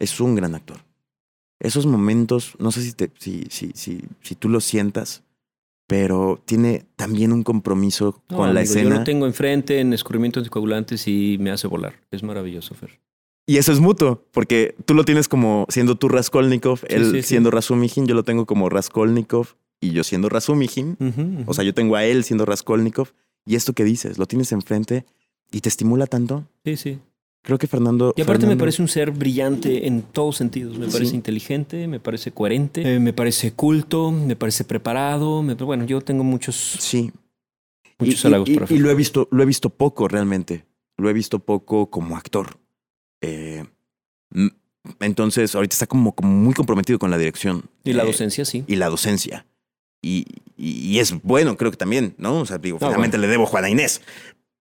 [0.00, 0.80] Es un gran actor.
[1.60, 5.22] Esos momentos, no sé si, te, si, si, si, si tú lo sientas,
[5.86, 8.90] pero tiene también un compromiso No, con la amigo, escena.
[8.90, 11.94] Yo lo tengo enfrente en escurrimiento anticoagulantes y me hace volar.
[12.10, 13.00] Es maravilloso, Fer.
[13.48, 17.28] Y eso es mutuo, porque tú lo tienes como siendo tú Raskolnikov, él sí, sí.
[17.28, 20.96] siendo Razumijin, yo lo tengo como Raskolnikov y yo siendo Razumijin.
[20.98, 21.44] Ujú, ujú.
[21.46, 23.12] O sea, yo tengo a él siendo Raskolnikov
[23.44, 25.04] y esto que dices, lo tienes enfrente
[25.52, 26.44] y te estimula tanto.
[26.64, 26.98] sí, sí.
[27.46, 28.12] Creo que Fernando.
[28.16, 30.78] Y aparte me parece un ser brillante en todos sentidos.
[30.78, 31.14] Me parece Sí.
[31.16, 35.44] inteligente, me parece coherente, eh, me parece culto, me parece preparado.
[35.44, 36.56] me- bueno, yo tengo muchos...
[36.56, 37.12] Sí.
[38.00, 40.66] Muchos y, halagos y- para y lo he visto, lo he visto poco realmente.
[40.98, 42.58] Lo he visto poco como actor.
[43.22, 43.64] Eh,
[45.00, 47.70] entonces, ahorita está como, como muy comprometido con la dirección.
[47.84, 48.64] Y la Eh, docencia, sí.
[48.66, 49.46] y la docencia.
[50.02, 50.26] Y,
[50.98, 52.40] es bueno, creo que también, ¿no?
[52.40, 54.02] O sea, digo, finalmente le debo a Juana Inés.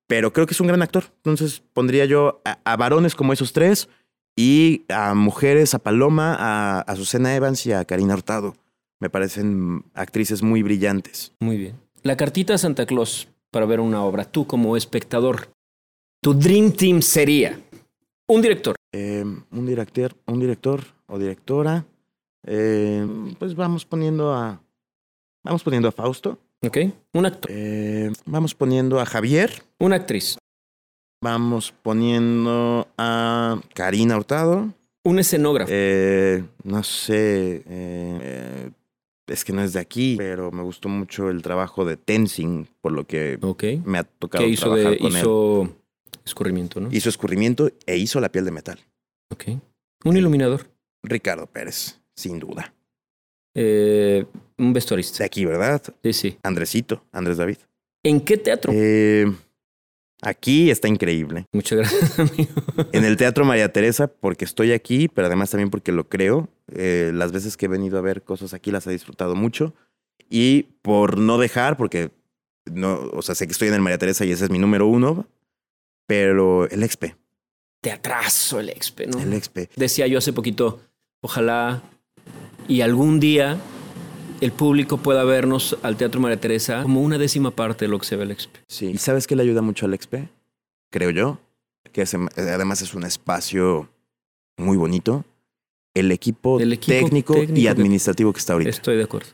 [0.07, 1.05] Pero creo que es un gran actor.
[1.17, 3.89] Entonces pondría yo a, a varones como esos tres
[4.35, 8.55] y a mujeres, a Paloma, a, a Susana Evans y a Karina Hurtado.
[8.99, 11.33] Me parecen actrices muy brillantes.
[11.39, 11.79] Muy bien.
[12.03, 14.25] La cartita a Santa Claus para ver una obra.
[14.25, 15.49] Tú como espectador,
[16.21, 17.59] tu Dream Team sería
[18.27, 18.75] un director.
[18.93, 21.85] Eh, un director, un director o directora.
[22.47, 23.05] eh,
[23.39, 24.61] pues vamos poniendo a.
[25.43, 26.37] Vamos poniendo a Fausto.
[26.63, 26.77] ¿Ok?
[27.13, 27.51] Un actor.
[27.53, 29.63] eh, vamos poniendo a Javier.
[29.79, 30.37] Una actriz.
[31.21, 34.73] Vamos poniendo a Karina Hurtado.
[35.03, 35.71] Un escenógrafo.
[35.73, 37.57] Eh, no sé.
[37.57, 38.71] eh, eh,
[39.27, 42.91] es que no es de aquí, pero me gustó mucho el trabajo de Tenzing, por
[42.91, 43.63] lo que ok.
[43.83, 45.17] me ha tocado Que hizo, trabajar de, con él.
[45.17, 45.75] hizo
[46.23, 46.89] escurrimiento, ¿no?
[46.91, 48.79] Hizo escurrimiento e hizo la piel de metal.
[49.31, 49.45] Ok.
[50.03, 50.67] Un iluminador.
[51.01, 52.71] Ricardo Pérez, sin duda.
[53.55, 54.25] Eh,
[54.57, 55.23] un De vestuarista.
[55.23, 55.81] aquí, ¿verdad?
[56.03, 56.37] Sí, sí.
[56.43, 57.57] Andresito, Andrés David.
[58.03, 58.71] ¿En qué teatro?
[58.75, 59.25] Eh,
[60.21, 61.47] aquí está increíble.
[61.51, 62.53] Muchas gracias, amigo.
[62.91, 66.49] En el Teatro María Teresa, porque estoy aquí, pero además también porque lo creo.
[66.71, 69.73] Eh, las veces que he venido a ver cosas aquí las he disfrutado mucho.
[70.29, 72.11] Y por no dejar, porque
[72.65, 74.87] no, o sea, sé que estoy en el María Teresa y ese es mi número
[74.87, 75.27] uno,
[76.07, 77.15] pero el Expe,
[77.81, 79.19] Teatrazo el expe, ¿no?
[79.19, 79.69] el Expe.
[79.75, 80.81] Decía yo hace poquito,
[81.21, 81.83] ojalá
[82.67, 83.57] y algún día
[84.41, 88.05] el público pueda vernos al Teatro María Teresa como una décima parte de lo que
[88.05, 88.59] se ve el expe.
[88.67, 88.87] Sí.
[88.87, 90.27] ¿Y sabes qué le ayuda mucho al Expe?
[90.91, 91.39] Creo yo,
[91.91, 93.89] que es- además es un espacio
[94.57, 95.23] muy bonito.
[95.93, 98.69] El equipo, El equipo técnico, técnico y administrativo que está ahorita.
[98.69, 99.29] Estoy de acuerdo.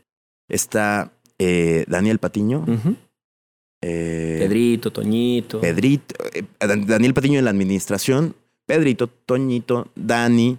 [0.48, 2.66] Está eh, Daniel Patiño,
[3.82, 5.60] eh, Pedrito, Toñito.
[5.62, 8.36] Pedrito, eh, Dan- Daniel Patiño en la administración,
[8.68, 10.58] Pedrito, Toñito, Dani,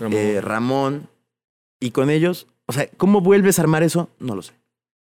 [0.00, 0.40] Ramón.
[0.42, 1.08] Ramón,
[1.80, 4.10] y con ellos, o sea, ¿cómo vuelves a armar eso?
[4.18, 4.52] No lo sé.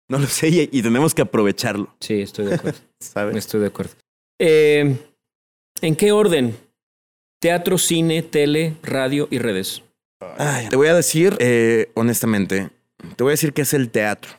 [0.09, 2.79] No lo sé y, y tenemos que aprovecharlo, Sí, estoy de acuerdo.
[2.99, 3.35] ¿sabes?
[3.37, 3.93] estoy de acuerdo.
[4.39, 4.97] Eh,
[5.81, 6.57] ¿En qué orden?
[7.39, 9.83] Teatro, cine, tele, radio y redes.
[10.37, 12.69] Ay, te voy a decir, eh, honestamente,
[13.15, 14.31] te voy a decir que es el teatro,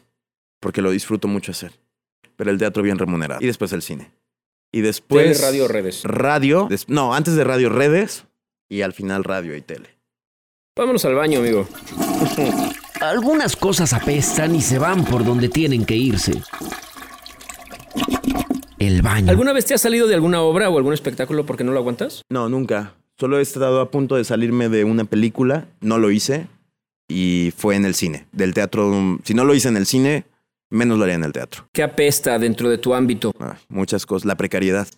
[0.61, 1.73] porque lo disfruto mucho hacer,
[2.37, 3.41] pero el teatro bien remunerado.
[3.43, 4.13] Y después el cine.
[4.73, 5.39] Y después...
[5.39, 6.05] Tele, radio, redes.
[6.05, 8.25] Radio, no, antes de radio, redes,
[8.69, 9.91] y al final radio y tele.
[10.75, 11.69] Vámonos al baño, amigo.
[13.03, 16.41] Algunas cosas apestan y se van por donde tienen que irse.
[18.79, 19.29] El baño.
[19.31, 22.23] ¿Alguna vez te has salido de alguna obra o algún espectáculo porque no lo aguantas?
[22.31, 22.95] No, nunca.
[23.19, 26.47] Solo he estado a punto de salirme de una película, no lo hice
[27.07, 28.27] y fue en el cine.
[28.33, 30.25] Del teatro, si no lo hice en el cine,
[30.71, 31.69] menos lo haría en el teatro.
[31.73, 33.33] ¿Qué apesta dentro de tu ámbito?
[33.39, 34.25] Ay, muchas cosas.
[34.25, 34.89] La precariedad.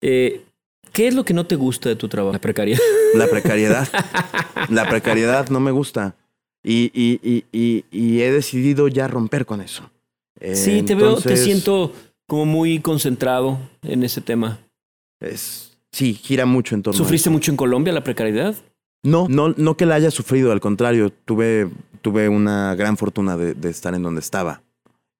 [0.00, 0.46] Eh,
[0.92, 2.32] ¿Qué es lo que no te gusta de tu trabajo?
[2.32, 2.80] La precariedad.
[3.14, 3.88] La precariedad.
[4.68, 6.14] la precariedad no me gusta.
[6.62, 9.90] Y, y, y, y, y he decidido ya romper con eso.
[10.38, 11.92] Eh, Sí, te veo, te entonces, siento
[12.28, 14.58] como muy concentrado en ese tema.
[15.20, 17.32] es- sí, gira mucho en torno a ¿Sufriste eso.
[17.32, 18.54] mucho en Colombia la precariedad?
[19.02, 21.68] No, no, no que la haya sufrido, al contrario, tuve,
[22.02, 24.62] tuve una gran fortuna de, de estar en donde estaba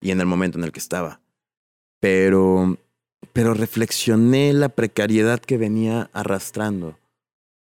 [0.01, 1.21] y en el momento en el que estaba.
[2.01, 2.77] Pero,
[3.33, 6.99] pero reflexioné la precariedad que venía arrastrando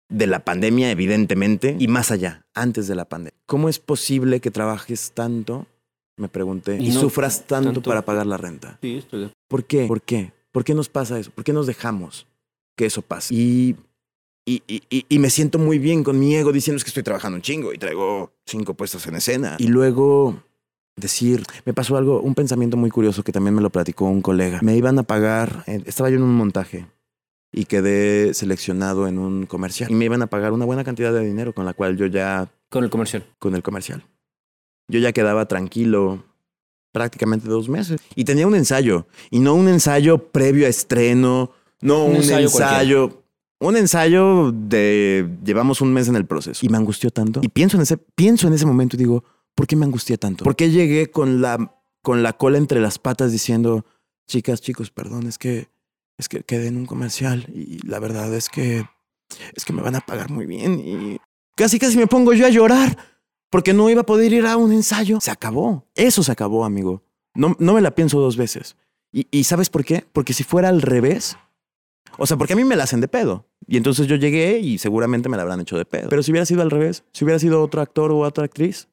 [0.10, 3.40] de la pandemia, evidentemente, y más allá, antes de la pandemia.
[3.46, 5.66] ¿Cómo es posible que trabajes tanto,
[6.18, 7.90] me pregunté, Y y, no sufras tanto, tanto.
[7.90, 8.78] para pagar la renta?
[8.82, 9.86] Sí, estoy ¿Por qué?
[9.88, 10.34] ¿Por qué?
[10.52, 11.32] ¿Por qué nos pasa eso?
[11.32, 12.28] ¿Por qué nos dejamos
[12.78, 13.34] que eso pase?
[13.34, 13.76] Y,
[14.46, 17.04] y, y- y- y me siento muy bien con mi ego diciendo es que estoy
[17.04, 19.56] trabajando un chingo y traigo cinco puestos en escena.
[19.58, 20.44] Y luego
[20.96, 24.60] decir, me pasó algo, un pensamiento muy curioso que también me lo platicó un colega.
[24.62, 26.88] Me iban a pagar, eh, estaba yo en un montaje
[27.52, 31.24] y quedé seleccionado en un comercial y me iban a pagar una buena cantidad de
[31.24, 33.26] dinero con la cual yo ya Con el comercial.
[33.40, 34.04] con el comercial.
[34.88, 36.24] Yo ya quedaba tranquilo
[36.92, 38.00] prácticamente dos meses.
[38.16, 39.08] Y tenía un ensayo.
[39.30, 43.24] Y no un ensayo previo a estreno, no Un un, ensayo ensayo.
[43.60, 46.66] Un ensayo de llevamos un mes en el proceso.
[46.66, 47.40] Y me angustió tanto.
[47.44, 49.24] Y pienso en ese, pienso en ese momento y digo,
[49.56, 50.44] ¿por qué me angustié tanto?
[50.44, 53.86] ¿Por qué llegué con la, con la cola entre las patas diciendo,
[54.28, 55.70] chicas, chicos, perdón, es que,
[56.18, 58.86] es que quedé en un comercial y la verdad es que,
[59.56, 61.20] es que me van a pagar muy bien y
[61.56, 62.98] casi casi me pongo yo a llorar
[63.50, 65.20] porque no iba a poder ir a un ensayo.
[65.22, 65.88] Se acabó.
[65.96, 67.04] Eso se acabó, amigo.
[67.36, 68.76] No, no me la pienso dos veces.
[69.12, 70.06] Y, y ¿sabes por qué?
[70.12, 71.38] Porque si fuera al revés,
[72.18, 73.48] o sea, porque a mí me la hacen de pedo.
[73.68, 76.10] Y entonces yo llegué y seguramente me la habrán hecho de pedo.
[76.10, 78.88] Pero si hubiera sido al revés, si hubiera sido otro actor o otra actriz,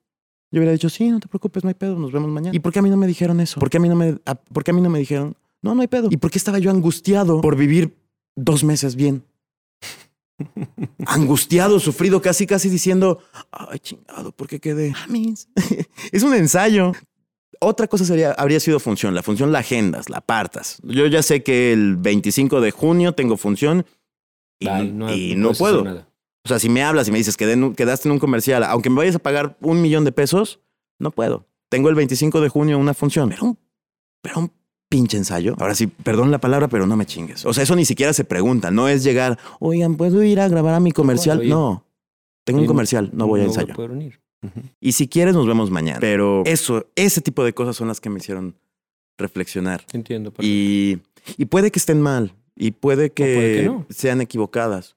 [0.53, 2.55] yo hubiera dicho, sí, no te preocupes, no hay pedo, nos vemos mañana.
[2.57, 3.61] ¿Y por qué a mí no me dijeron eso?
[3.61, 5.75] ¿Por qué a mí no me, a- por qué a mí no me dijeron, No,
[5.75, 6.09] no hay pedo.
[6.11, 7.95] ¿Y por qué estaba yo angustiado por vivir
[8.35, 9.23] dos meses bien?
[11.07, 13.19] angustiado, sufrido, casi, casi diciendo,
[13.51, 14.95] ay, chingado, ¿por qué quedé?
[16.13, 16.93] es un ensayo.
[17.61, 19.15] Otra cosa sería, habría sido función.
[19.15, 20.79] La función la agendas, la apartas.
[20.83, 23.85] Yo ya sé que el 25 de junio tengo función
[24.59, 26.07] y no, y no puedo.
[26.45, 28.97] O sea, si me hablas y me dices que quedaste en un comercial, aunque me
[28.97, 30.61] vayas a pagar un millón de pesos,
[30.99, 31.47] no puedo.
[31.69, 33.29] Tengo el 25 de junio una función.
[33.29, 33.59] Pero un,
[34.23, 34.53] pero un
[34.89, 35.55] pinche ensayo.
[35.59, 37.45] Ahora sí, perdón la palabra, pero no me chingues.
[37.47, 38.71] O sea, eso ni siquiera se pregunta.
[38.71, 41.49] No es llegar, oigan, ¿puedo ir a grabar a mi comercial?
[41.49, 41.85] No.
[42.45, 43.75] Tengo un comercial, no voy a ensayo.
[44.81, 46.01] Y si quieres, nos vemos mañana.
[46.01, 48.57] Pero eso, ese tipo de cosas son las que me hicieron
[49.19, 49.85] reflexionar.
[49.93, 50.33] Entiendo.
[50.41, 50.99] Y,
[51.37, 52.35] y puede que estén mal.
[52.57, 54.97] Y puede que, sean equivocadas.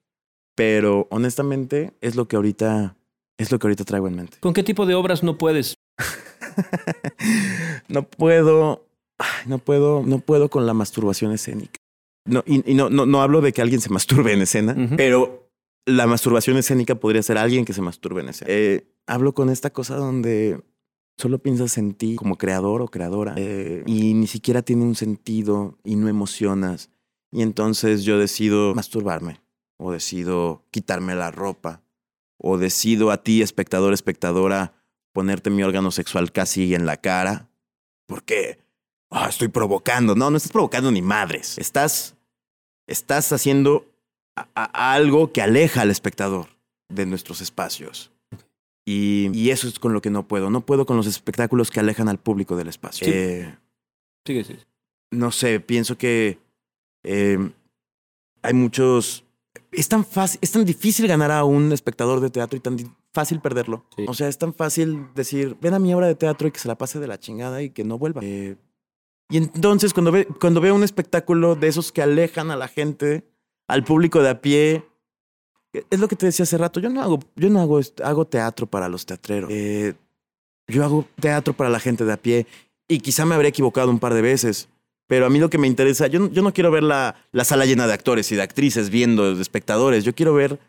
[0.55, 2.95] Pero honestamente es lo que ahorita
[3.37, 4.37] es lo que ahorita traigo en mente.
[4.39, 5.75] ¿Con qué tipo de obras no puedes?
[7.87, 8.87] no puedo,
[9.45, 11.79] no puedo, no puedo con la masturbación escénica.
[12.25, 15.49] No, y, no, no, no, hablo de que alguien se masturbe en escena, pero
[15.85, 18.49] la masturbación escénica podría ser alguien que se masturbe en escena.
[18.49, 20.61] Eh, hablo con esta cosa donde
[21.17, 25.77] solo piensas en ti como creador o creadora eh, y ni siquiera tiene un sentido
[25.83, 26.89] y no emocionas.
[27.29, 29.42] Y entonces yo decido masturbarme
[29.77, 31.81] o decido quitarme la ropa
[32.37, 34.73] o decido a ti, espectador, espectadora,
[35.13, 37.49] ponerte mi órgano sexual casi en la cara
[38.05, 38.59] porque
[39.09, 40.15] ah, estoy provocando.
[40.15, 41.57] No, no estás provocando ni madres.
[41.57, 42.15] Estás,
[42.87, 43.89] estás haciendo
[44.53, 46.47] algo que aleja al espectador
[46.89, 48.11] de nuestros espacios.
[48.85, 50.49] Y, y, eso es con lo que no puedo.
[50.49, 53.05] No puedo con los espectáculos que alejan al público del espacio.
[53.05, 53.13] Sí.
[53.15, 53.57] Eh,
[54.25, 54.57] sí, sí.
[55.11, 56.39] No sé, pienso que
[57.03, 57.51] eh,
[58.41, 59.22] hay muchos...
[59.73, 62.77] Es tan, fácil, es tan difícil ganar a un espectador de teatro y tan
[63.11, 63.85] fácil perderlo.
[64.07, 66.67] O sea, es tan fácil decir, ven a mi obra de teatro y que se
[66.67, 68.21] la pase de la chingada y que no vuelva.
[68.23, 68.55] Eh,
[69.29, 73.23] y entonces cuando, ve, cuando veo un espectáculo de esos que alejan a la gente,
[73.67, 74.85] al público de a pie,
[75.89, 78.67] es lo que te decía hace rato, yo no hago, yo no hago, hago teatro
[78.67, 79.49] para los teatreros.
[79.51, 79.93] Eh,
[80.67, 82.47] yo hago teatro para la gente de a pie
[82.87, 84.69] y quizá me habría equivocado un par de veces,
[85.07, 87.65] pero a mí lo que me interesa, yo, yo no quiero ver la, la sala
[87.65, 90.59] llena de actores y de actrices viendo, de espectadores, yo quiero ver,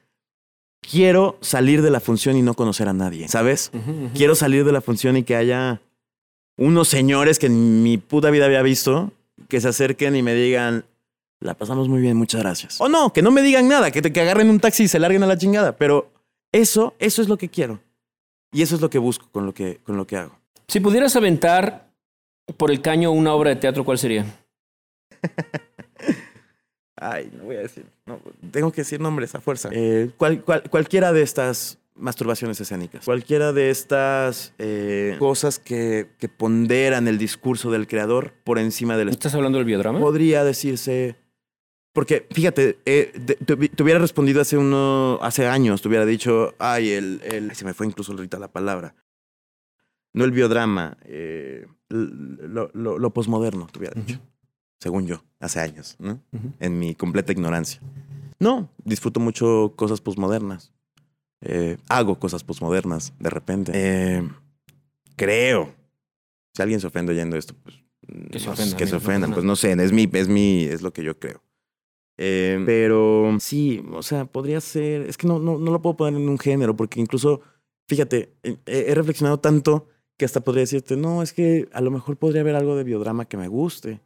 [0.80, 3.70] quiero salir de la función y no conocer a nadie, ¿sabes?
[4.14, 5.80] Quiero salir de la función y que haya
[6.56, 9.12] unos señores que en mi puta vida había visto,
[9.48, 10.84] que se acerquen y me digan,
[11.40, 12.80] la pasamos muy bien, muchas gracias.
[12.80, 14.98] O no, que no me digan nada, que, te, que agarren un taxi y se
[14.98, 16.10] larguen a la chingada, pero
[16.52, 17.80] eso, eso es lo que quiero.
[18.52, 20.38] Y eso es lo que busco con lo que, con lo que hago.
[20.68, 21.83] Si pudieras aventar
[22.56, 24.24] por el caño una obra de teatro, ¿cuál sería?
[26.96, 27.84] Ay, no voy a decir.
[28.06, 28.20] No,
[28.50, 29.68] tengo que decir nombres a fuerza.
[29.72, 33.04] Eh, cual, cualquiera de estas masturbaciones escénicas.
[33.04, 39.08] Cualquiera de estas eh, cosas que, que, ponderan el discurso del creador por encima del...
[39.10, 40.00] ¿Estás hablando del biodrama?
[40.00, 41.16] Podría decirse...
[41.92, 43.12] Porque, fíjate, eh,
[43.46, 47.72] te, hubiera respondido hace uno, hace años, te hubiera dicho, ay, el, el, se me
[47.72, 48.96] fue incluso ahorita la palabra.
[50.14, 54.20] No el biodrama, eh, lo, lo, lo, posmoderno, te hubiera dicho.
[54.78, 56.20] Según yo, hace años, ¿no?
[56.60, 57.80] En mi completa ignorancia.
[58.38, 60.72] No, disfruto mucho cosas posmodernas.
[61.40, 63.72] Eh, hago cosas posmodernas de repente.
[63.74, 64.28] Eh,
[65.16, 65.74] creo.
[66.54, 67.76] Si alguien se ofende oyendo esto, pues.
[68.30, 68.78] Que se ofendan.
[68.78, 71.42] Que se ofendan, pues no sé, es mi, es mi, es lo que yo creo.
[72.16, 75.02] Eh, pero sí, o sea, podría ser.
[75.02, 77.40] Es que no, no, no lo puedo poner en un género, porque incluso,
[77.88, 82.42] fíjate, he, reflexionado tanto que hasta podría decirte, no, es que a lo mejor podría
[82.42, 84.00] haber algo de biodrama que me guste.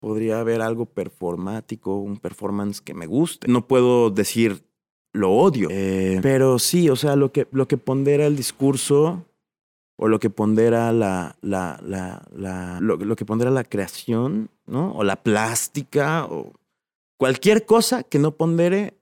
[0.00, 3.48] Podría haber algo performático, un performance que me guste.
[3.48, 4.64] No puedo decir
[5.12, 5.68] lo odio.
[5.70, 9.26] Eh, pero sí, o sea, lo que, lo que pondera el discurso
[9.96, 14.92] o lo que pondera la, la, la, la lo, lo, que pondera la creación, ¿no?
[14.92, 16.54] O la plástica, o
[17.18, 18.94] cualquier cosa que no pondere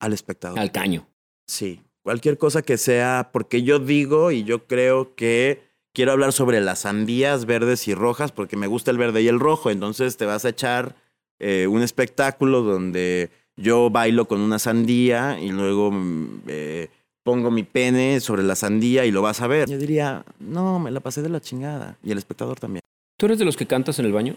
[0.00, 0.58] al espectador.
[0.58, 1.06] Al caño.
[1.46, 6.60] Sí, cualquier cosa que sea, porque yo digo y yo creo que quiero hablar sobre
[6.60, 10.24] las sandías verdes y rojas porque me gusta el verde y el rojo, entonces te
[10.24, 10.94] vas a echar
[11.40, 16.90] eh, un espectáculo donde yo bailo con una sandía y luego mm, eh,
[17.24, 19.68] pongo mi pene sobre la sandía y lo vas a ver.
[19.68, 21.98] Yo diría, no, me la pasé de la chingada.
[22.04, 22.84] Y el espectador también.
[23.18, 24.36] ¿Tú eres de los que cantas en el baño?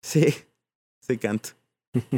[0.00, 0.24] Sí,
[1.06, 1.50] sí canto.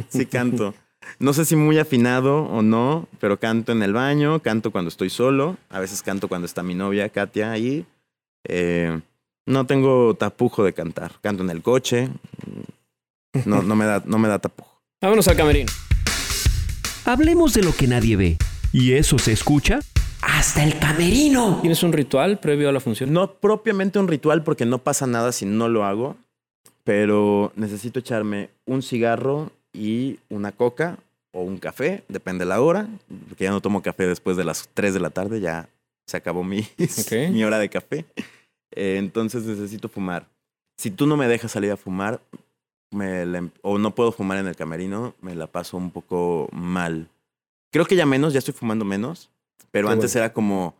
[0.07, 0.73] Sí canto.
[1.19, 5.09] No sé si muy afinado o no, pero canto en el baño, canto cuando estoy
[5.09, 7.85] solo, a veces canto cuando está mi novia Katia ahí.
[8.43, 8.99] Eh,
[9.45, 12.09] no tengo tapujo de cantar, canto en el coche.
[13.45, 14.81] No, no, me, da, no me da tapujo.
[15.01, 15.71] Vámonos al camerino.
[17.05, 18.37] Hablemos de lo que nadie ve.
[18.71, 19.79] ¿Y eso se escucha?
[20.21, 21.59] Hasta el camerino.
[21.61, 23.11] ¿Tienes un ritual previo a la función?
[23.11, 26.15] No propiamente un ritual porque no pasa nada si no lo hago.
[26.83, 30.97] pero necesito echarme un cigarro y una coca
[31.33, 32.87] o un café, depende de la hora,
[33.29, 35.69] porque ya no tomo café después de las 3 de la tarde, ya
[36.05, 36.67] se acabó mi,
[37.31, 38.05] mi hora de café.
[38.71, 40.27] Eh, entonces necesito fumar.
[40.77, 42.21] Si tú no me dejas salir a fumar,
[42.91, 46.49] me la em- o no puedo fumar en el camerino, me la paso un poco
[46.51, 47.07] mal.
[47.71, 49.29] Creo que ya menos, ya estoy fumando menos,
[49.71, 50.25] pero Qué antes bueno.
[50.25, 50.75] era como,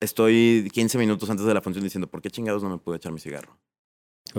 [0.00, 3.12] estoy 15 minutos antes de la función diciendo, ¿por qué chingados no me puedo echar
[3.12, 3.56] mi cigarro?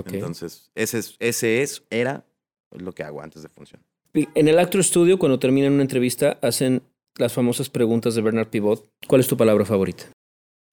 [0.05, 2.25] Entonces, ese es, ese es, era
[2.71, 3.81] lo que hago antes de función.
[4.13, 6.81] En el Actor Studio, cuando terminan una entrevista, hacen
[7.17, 8.87] las famosas preguntas de Bernard Pivot.
[9.07, 10.05] ¿Cuál es tu palabra favorita?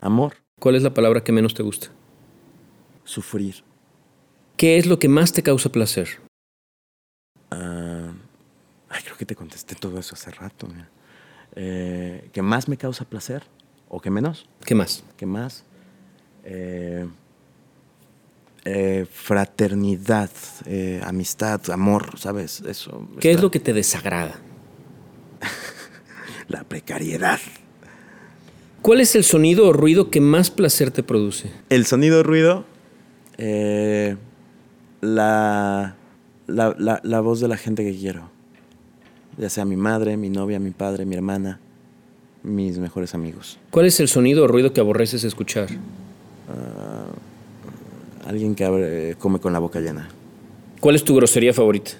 [0.01, 1.89] Amor, ¿Cuál es la palabra que menos te gusta?
[3.05, 3.63] sufrir.
[4.57, 6.09] ¿Qué es lo que más te causa placer?
[7.51, 8.13] Ah,
[8.89, 10.67] ay, creo que te contesté todo eso hace rato.
[10.67, 10.89] mira.
[11.55, 13.45] Eh, ¿Qué más me causa placer?
[13.89, 14.49] ¿O qué menos?
[14.65, 15.05] ¿Qué más?
[15.17, 15.65] ¿Qué más?
[16.45, 17.07] Eh,
[18.69, 20.29] eh, fraternidad,
[20.65, 22.65] eh, amistad, amor, ¿sabes?
[22.67, 23.09] Eso.
[23.21, 24.41] ¿Qué es lo que te desagrada?
[26.49, 27.39] La precariedad.
[28.83, 31.53] ¿Cuál es el sonido o ruido que más placer te produce?
[31.71, 32.65] El sonido ruido,
[33.39, 34.17] eh,
[35.01, 35.95] la,
[36.49, 38.31] la, la, la voz de la gente que quiero.
[39.39, 41.61] Ya sea mi madre, mi novia, mi padre, mi hermana,
[42.43, 43.61] mis mejores amigos.
[43.71, 45.69] ¿Cuál es el sonido o ruido que aborreces escuchar?
[48.27, 50.09] Alguien que abre- come con la boca llena.
[50.81, 51.93] ¿Cuál es tu grosería favorita?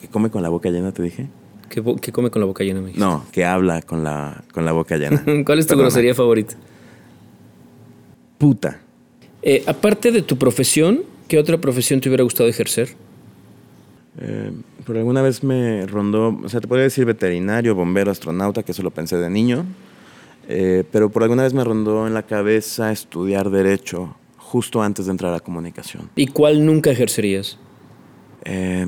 [0.00, 1.28] ¿Que come con la boca llena, te dije?
[1.68, 2.80] ¿Qué, bo- qué come con la boca llena?
[2.80, 3.04] me dijiste?
[3.06, 5.22] No, que habla con la, con la boca llena.
[5.46, 5.84] ¿Cuál es tu Perdona.
[5.88, 6.54] grosería favorita?
[8.38, 8.80] Puta.
[9.42, 12.90] Eh, aparte de tu profesión, ¿qué otra profesión te hubiera gustado ejercer?
[14.20, 14.50] Eh,
[14.84, 18.82] por alguna vez me rondó, o sea, te podría decir veterinario, bombero, astronauta, que eso
[18.82, 19.64] lo pensé de niño,
[20.48, 24.16] eh, pero por alguna vez me rondó en la cabeza estudiar derecho
[24.50, 26.10] justo antes de entrar a comunicación.
[26.16, 27.56] ¿Y cuál nunca ejercerías?
[28.44, 28.84] Eh,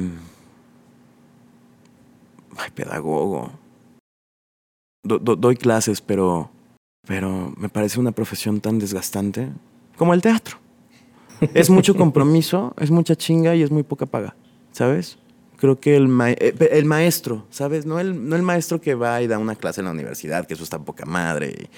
[2.56, 3.52] ay, pedagogo.
[5.04, 6.50] Do- do- doy clases, pero,
[7.06, 9.48] pero me parece una profesión tan desgastante
[9.96, 10.58] como el teatro.
[11.54, 14.34] Es mucho compromiso, es mucha chinga y es muy poca paga,
[14.72, 15.18] ¿sabes?
[15.58, 17.84] Creo que el, ma- eh, el maestro, ¿sabes?
[17.86, 20.54] No el, no el maestro que va y da una clase en la universidad, que
[20.54, 21.68] eso está poca madre.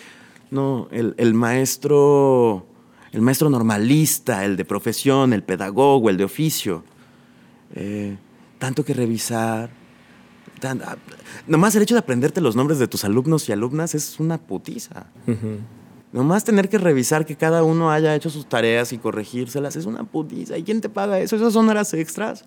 [0.51, 2.67] No, el, el maestro,
[3.15, 6.85] el maestro normalista, el de profesión, el pedagogo, el de oficio.
[7.75, 8.17] Eh,
[8.59, 9.71] tanto que revisar.
[10.61, 10.97] tan- ah,
[11.47, 15.07] nomás el hecho de aprenderte los nombres de tus alumnos y alumnas es una putiza.
[16.13, 20.05] Nomás tener que revisar que cada uno haya hecho sus tareas y corregírselas es una
[20.05, 20.57] putiza.
[20.57, 21.37] ¿Y quién te paga eso?
[21.37, 22.45] ¿Esas son horas extras?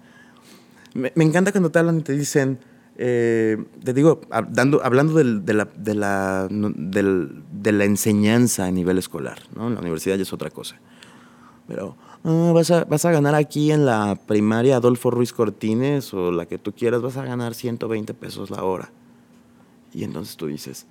[0.94, 2.58] Me, me encanta cuando te hablan y te dicen,
[2.98, 9.38] eh, te digo, hablando del- de, la, de, la, de la enseñanza a nivel escolar,
[9.56, 9.68] ¿no?
[9.68, 10.80] En la universidad ya es otra cosa.
[11.68, 16.32] Pero ah, vas, a, vas a ganar aquí en la primaria Adolfo Ruiz Cortines o
[16.32, 18.90] la que tú quieras, vas a ganar 120 pesos la hora.
[19.94, 20.88] Y entonces tú dices,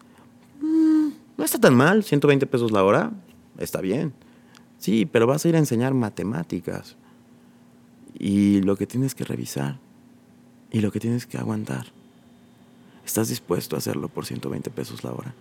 [0.61, 3.13] "Mm, no está tan mal, 120 pesos la hora,
[3.59, 4.13] está bien.
[4.79, 6.97] Sí, pero vas a ir a enseñar matemáticas.
[8.19, 9.79] Y lo que tienes que revisar
[10.71, 11.87] y lo que tienes que aguantar.
[13.07, 15.33] ¿Estás dispuesto a hacerlo por 120 pesos la hora?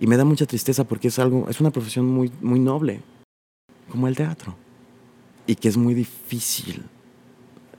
[0.00, 3.02] Y me da mucha tristeza porque es algo, es una profesión muy, muy noble,
[3.90, 4.56] como el teatro.
[5.46, 6.82] Y que es muy difícil.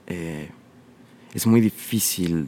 [0.06, 0.48] eh,
[1.34, 2.46] es muy difícil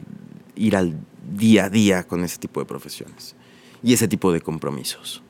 [0.55, 0.95] ir al
[1.37, 3.35] día a día con ese tipo de profesiones
[3.83, 5.21] y ese tipo de compromisos.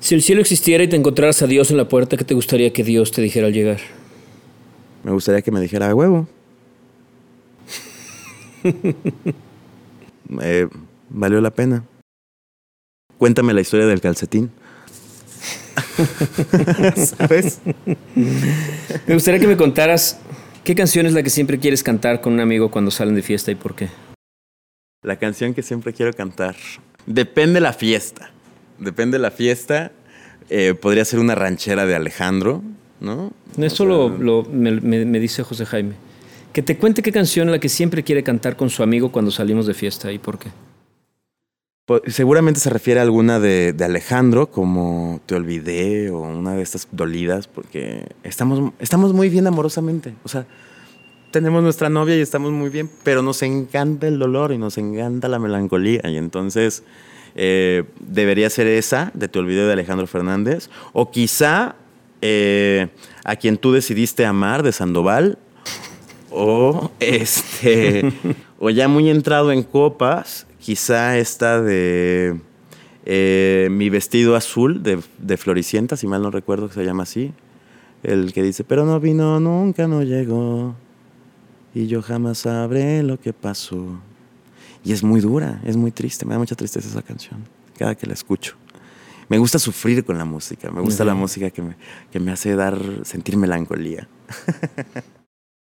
[0.00, 2.72] Si el cielo existiera y te encontraras a Dios en la puerta, ¿qué te gustaría
[2.72, 3.78] que Dios te dijera al llegar?
[5.04, 6.26] Me gustaría que me dijera, "A huevo.
[10.42, 10.68] Eh,
[11.10, 11.84] valió la pena.
[13.18, 14.50] Cuéntame la historia del calcetín.
[16.96, 17.60] ¿Sabes?
[19.06, 20.18] Me gustaría que me contaras
[20.64, 23.50] qué canción es la que siempre quieres cantar con un amigo cuando salen de fiesta
[23.50, 23.88] y por qué.
[25.02, 26.56] La canción que siempre quiero cantar.
[27.06, 28.30] Depende la fiesta.
[28.78, 29.92] Depende la fiesta.
[30.50, 32.62] Eh, podría ser una ranchera de Alejandro,
[33.00, 33.32] ¿no?
[33.58, 35.94] Eso O sea, lo, lo- me, me- me dice José Jaime.
[36.56, 39.30] Que te cuente qué canción es la que siempre quiere cantar con su amigo cuando
[39.30, 40.48] salimos de fiesta y por qué.
[41.84, 46.62] po- Seguramente se refiere a alguna de, de Alejandro, como Te olvidé o una de
[46.62, 50.14] estas dolidas, porque estamos, estamos muy bien amorosamente.
[50.24, 50.46] O sea,
[51.30, 55.28] tenemos nuestra novia y estamos muy bien, pero nos encanta el dolor y nos encanta
[55.28, 56.00] la melancolía.
[56.08, 56.84] Y entonces
[57.34, 61.76] eh, debería ser esa, de Te olvidé de Alejandro Fernández, o quizá
[62.22, 62.88] eh,
[63.24, 65.38] a quien tú decidiste amar, de Sandoval,
[66.36, 68.12] o este,
[68.58, 72.38] o ya muy entrado en copas, quizá esta de
[73.06, 77.32] eh, Mi vestido azul de, de Floricienta, si mal no recuerdo que se llama así.
[78.02, 80.74] El que dice, pero no vino, nunca no llegó.
[81.74, 83.98] y yo jamás sabré lo que pasó.
[84.84, 87.44] Y es muy dura, es muy triste, me da mucha tristeza esa canción,
[87.78, 88.56] cada que la escucho.
[89.28, 91.76] Me gusta sufrir con la música, me gusta la música que me,
[92.12, 94.06] que me hace dar, sentir melancolía.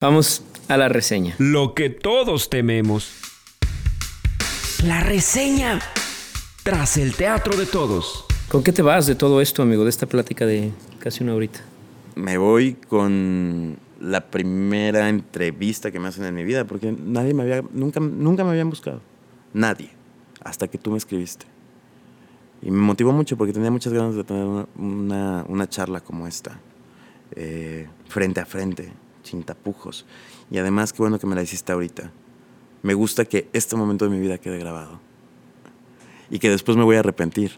[0.02, 1.36] Vamos a la reseña.
[1.38, 3.12] Lo que todos tememos.
[4.84, 5.78] La reseña.
[6.64, 8.24] Tras el teatro de todos.
[8.48, 11.60] ¿Con qué te vas de todo esto, amigo, de esta plática de casi una horita?
[12.16, 17.44] Me voy con la primera entrevista que me hacen en mi vida, porque nadie me
[17.44, 19.00] había, nunca, nunca me habían buscado.
[19.54, 19.90] Nadie.
[20.42, 21.46] Hasta que tú me escribiste.
[22.60, 26.26] Y me motivó mucho porque tenía muchas ganas de tener una, una, una charla como
[26.26, 26.58] esta,
[27.36, 28.92] eh, frente a frente,
[29.22, 30.06] sin tapujos.
[30.50, 32.10] Y además, qué bueno que me la hiciste ahorita.
[32.82, 35.00] Me gusta que este momento de mi vida quede grabado.
[36.30, 37.52] Y que después me voy a arrepentir.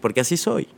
[0.00, 0.68] Porque así soy.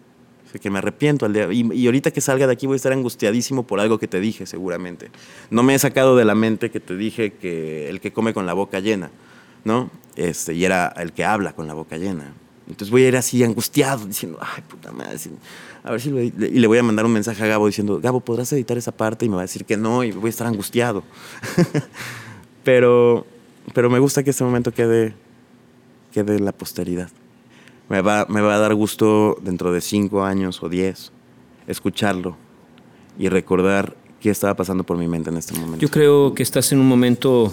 [0.55, 1.49] O que me arrepiento al día.
[1.53, 4.47] Y, ahorita que salga de aquí voy a estar angustiadísimo por algo que te dije,
[4.47, 5.11] seguramente.
[5.51, 8.47] No me he sacado de la mente que te dije que el que come con
[8.47, 9.11] la boca llena,
[9.65, 9.91] ¿no?
[10.15, 12.33] Este, y era el que habla con la boca llena.
[12.69, 15.19] Entonces voy a ir así angustiado, diciendo, ay, puta madre.
[15.87, 18.53] A ver si y le voy a mandar un mensaje a Gabo diciendo, Gabo, ¿podrás
[18.53, 19.25] editar esa parte?
[19.25, 21.05] Y me va a decir que no, y voy a estar angustiado.
[22.65, 23.25] pero,
[23.73, 25.15] pero me gusta que este momento quede,
[26.13, 27.09] quede la posteridad.
[27.89, 31.13] Me va, me va a dar gusto dentro de cinco años o diez
[31.69, 32.37] escucharlo
[33.19, 35.79] y recordar qué estaba pasando por mi mente en este momento.
[35.79, 37.53] Yo creo que estás en un momento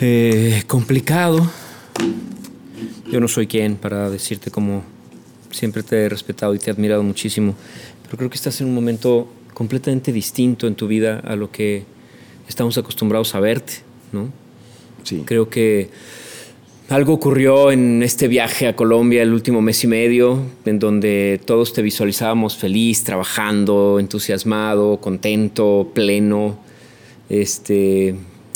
[0.00, 1.46] eh, complicado
[3.10, 4.82] yo no soy quien para decirte cómo
[5.56, 7.54] siempre te he respetado y te he admirado muchísimo,
[8.04, 11.84] pero creo que estás en un momento completamente distinto en tu vida a lo que
[12.46, 13.74] estamos acostumbrados a verte,
[14.12, 14.30] ¿no?
[15.02, 15.22] Sí.
[15.24, 15.88] Creo que
[16.88, 21.72] algo ocurrió en este viaje a Colombia el último mes y medio, en donde todos
[21.72, 26.58] te visualizábamos feliz, trabajando, entusiasmado, contento, pleno,
[27.28, 28.14] este,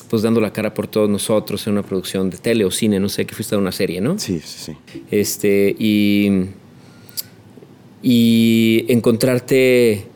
[0.08, 3.08] pues dando la cara por todos nosotros en una producción de tele o cine, no
[3.08, 4.18] sé, que fuiste a una serie, ¿no?
[4.18, 5.02] Sí, sí, sí.
[5.10, 6.30] Este, y,
[8.02, 10.06] y encontrarte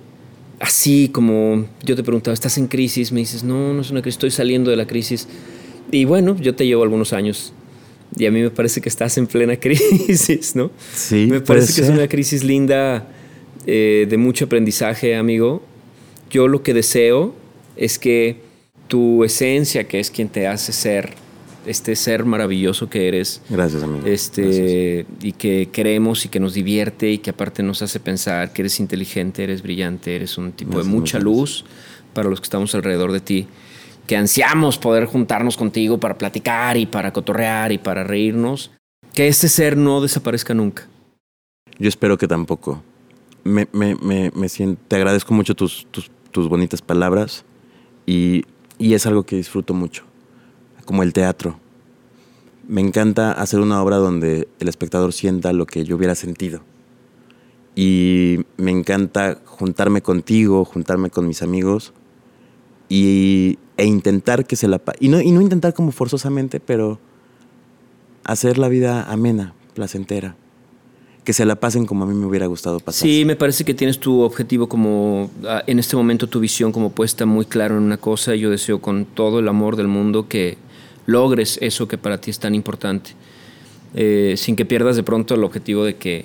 [0.60, 3.12] así como yo te preguntaba, ¿estás en crisis?
[3.12, 5.28] Me dices, no, no es una crisis, estoy saliendo de la crisis.
[5.90, 7.52] Y bueno, yo te llevo algunos años
[8.16, 10.70] y a mí me parece que estás en plena crisis, ¿no?
[10.94, 11.26] Sí.
[11.30, 13.08] Me parece que es una crisis linda,
[13.66, 15.62] eh, de mucho aprendizaje, amigo.
[16.30, 17.34] Yo lo que deseo
[17.76, 18.36] es que
[18.88, 21.14] tu esencia, que es quien te hace ser,
[21.66, 23.42] este ser maravilloso que eres.
[23.48, 24.06] Gracias, amigo.
[24.06, 28.62] Este, Y que queremos y que nos divierte y que aparte nos hace pensar que
[28.62, 31.64] eres inteligente, eres brillante, eres un tipo Gracias, de mucha luz
[32.12, 33.46] para los que estamos alrededor de ti.
[34.06, 38.70] Que ansiamos poder juntarnos contigo para platicar y para cotorrear y para reírnos.
[39.14, 40.86] Que ese ser no desaparezca nunca.
[41.78, 42.82] Yo espero que tampoco.
[43.44, 47.44] Me, me, me, me siento, te agradezco mucho tus, tus, tus bonitas palabras
[48.06, 48.44] y
[48.78, 50.04] y es algo que disfruto mucho,
[50.84, 51.58] como el teatro.
[52.66, 56.60] Me encanta hacer una obra donde el espectador sienta lo que yo hubiera sentido.
[57.76, 61.92] Y me encanta juntarme contigo, juntarme con mis amigos
[62.88, 64.80] y, e intentar que se la...
[65.00, 67.00] Y no, y no intentar como forzosamente, pero
[68.22, 70.36] hacer la vida amena, placentera
[71.24, 73.08] que se la pasen como a mí me hubiera gustado pasar.
[73.08, 76.90] Sí, me parece que tienes tu objetivo como, ah, en este momento tu visión como
[76.90, 78.34] puesta muy claro en una cosa.
[78.34, 80.58] Yo deseo con todo el amor del mundo que
[81.06, 83.10] logres eso que para ti es tan importante,
[83.94, 86.24] eh, sin que pierdas de pronto el objetivo de que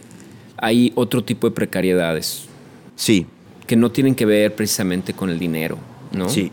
[0.57, 2.45] hay otro tipo de precariedades.
[2.95, 3.25] Sí.
[3.67, 5.77] Que no tienen que ver precisamente con el dinero,
[6.11, 6.27] ¿no?
[6.29, 6.51] Sí.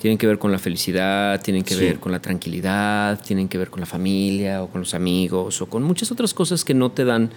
[0.00, 1.80] Tienen que ver con la felicidad, tienen que Sí.
[1.80, 5.66] ver con la tranquilidad, tienen que ver con la familia o con los amigos o
[5.66, 7.30] con muchas otras cosas que no te dan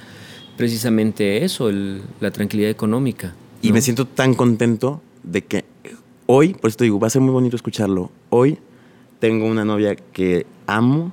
[0.57, 3.33] precisamente eso, el- la tranquilidad económica.
[3.61, 5.65] Y me siento tan contento de que
[6.27, 8.11] hoy, por eso te digo, va a ser muy bonito escucharlo.
[8.29, 8.57] Hoy
[9.26, 11.11] tengo una novia que amo,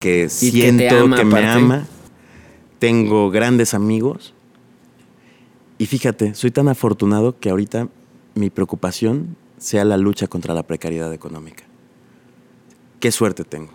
[0.00, 1.86] que siento ama, que me ama.
[2.78, 4.34] Tengo grandes amigos.
[5.78, 7.88] Y fíjate, soy tan afortunado que ahorita
[8.36, 11.64] mi preocupación sea la lucha contra la precariedad económica.
[13.00, 13.72] Qué suerte tengo.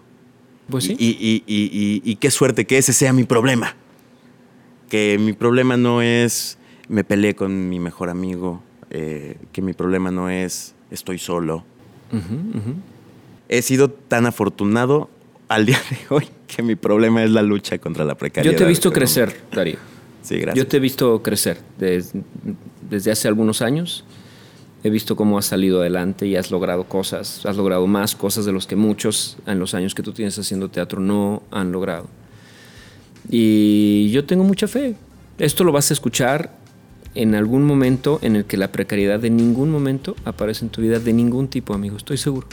[0.69, 0.95] Pues sí.
[0.97, 3.75] Y, y- y- y- qué suerte que ese sea mi problema.
[4.87, 10.11] Que mi problema no es me peleé con mi mejor amigo, eh, que mi problema
[10.11, 11.65] no es estoy solo.
[12.13, 12.75] Ujú, ujú.
[13.49, 15.09] He sido tan afortunado
[15.49, 18.53] al día de hoy que mi problema es la lucha contra la precariedad.
[18.53, 19.13] Yo te he visto económica.
[19.25, 19.77] crecer, Darío.
[20.21, 20.63] Sí, gracias.
[20.63, 22.13] Yo te he visto crecer des-
[22.89, 24.05] desde hace algunos años.
[24.85, 28.51] He visto cómo has salido adelante y has logrado cosas, has logrado más cosas de
[28.51, 32.07] los que muchos en los años que tú tienes haciendo teatro no han logrado.
[33.29, 34.95] Y yo tengo mucha fe.
[35.37, 36.51] Esto lo vas a escuchar
[37.15, 40.99] en algún momento en el que la precariedad de ningún momento aparece en tu vida
[40.99, 41.95] de ningún tipo, amigo.
[41.97, 42.47] Estoy seguro.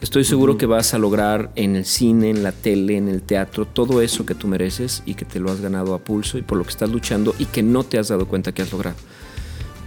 [0.00, 3.64] Estoy seguro que vas a lograr en el cine, en la tele, en el teatro,
[3.64, 6.58] todo eso que tú mereces y que te lo has ganado a pulso y por
[6.58, 8.96] lo que estás luchando y que no te has dado cuenta que has logrado.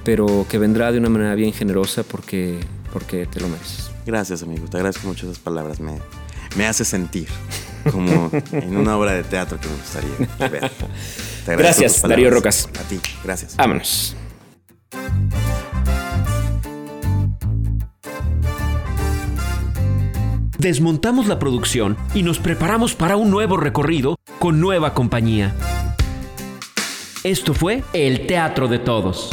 [0.04, 2.60] Pero que vendrá de una manera bien generosa porque,
[2.92, 3.92] porque te lo mereces.
[4.06, 4.68] Gracias, amigo.
[4.68, 5.80] Te agradezco mucho esas palabras.
[5.80, 6.00] Me,
[6.58, 7.28] me hace sentir
[7.92, 10.72] como en una obra de teatro que me gustaría ver.
[11.46, 12.02] Te agradezco Gracias.
[12.02, 12.68] Darío Rocas.
[12.80, 13.56] A ti, gracias.
[13.56, 14.16] Vámonos.
[20.60, 25.56] Desmontamos la producción y nos preparamos para un nuevo recorrido con nueva compañía.
[27.24, 29.30] Esto fue El Teatro de Todos.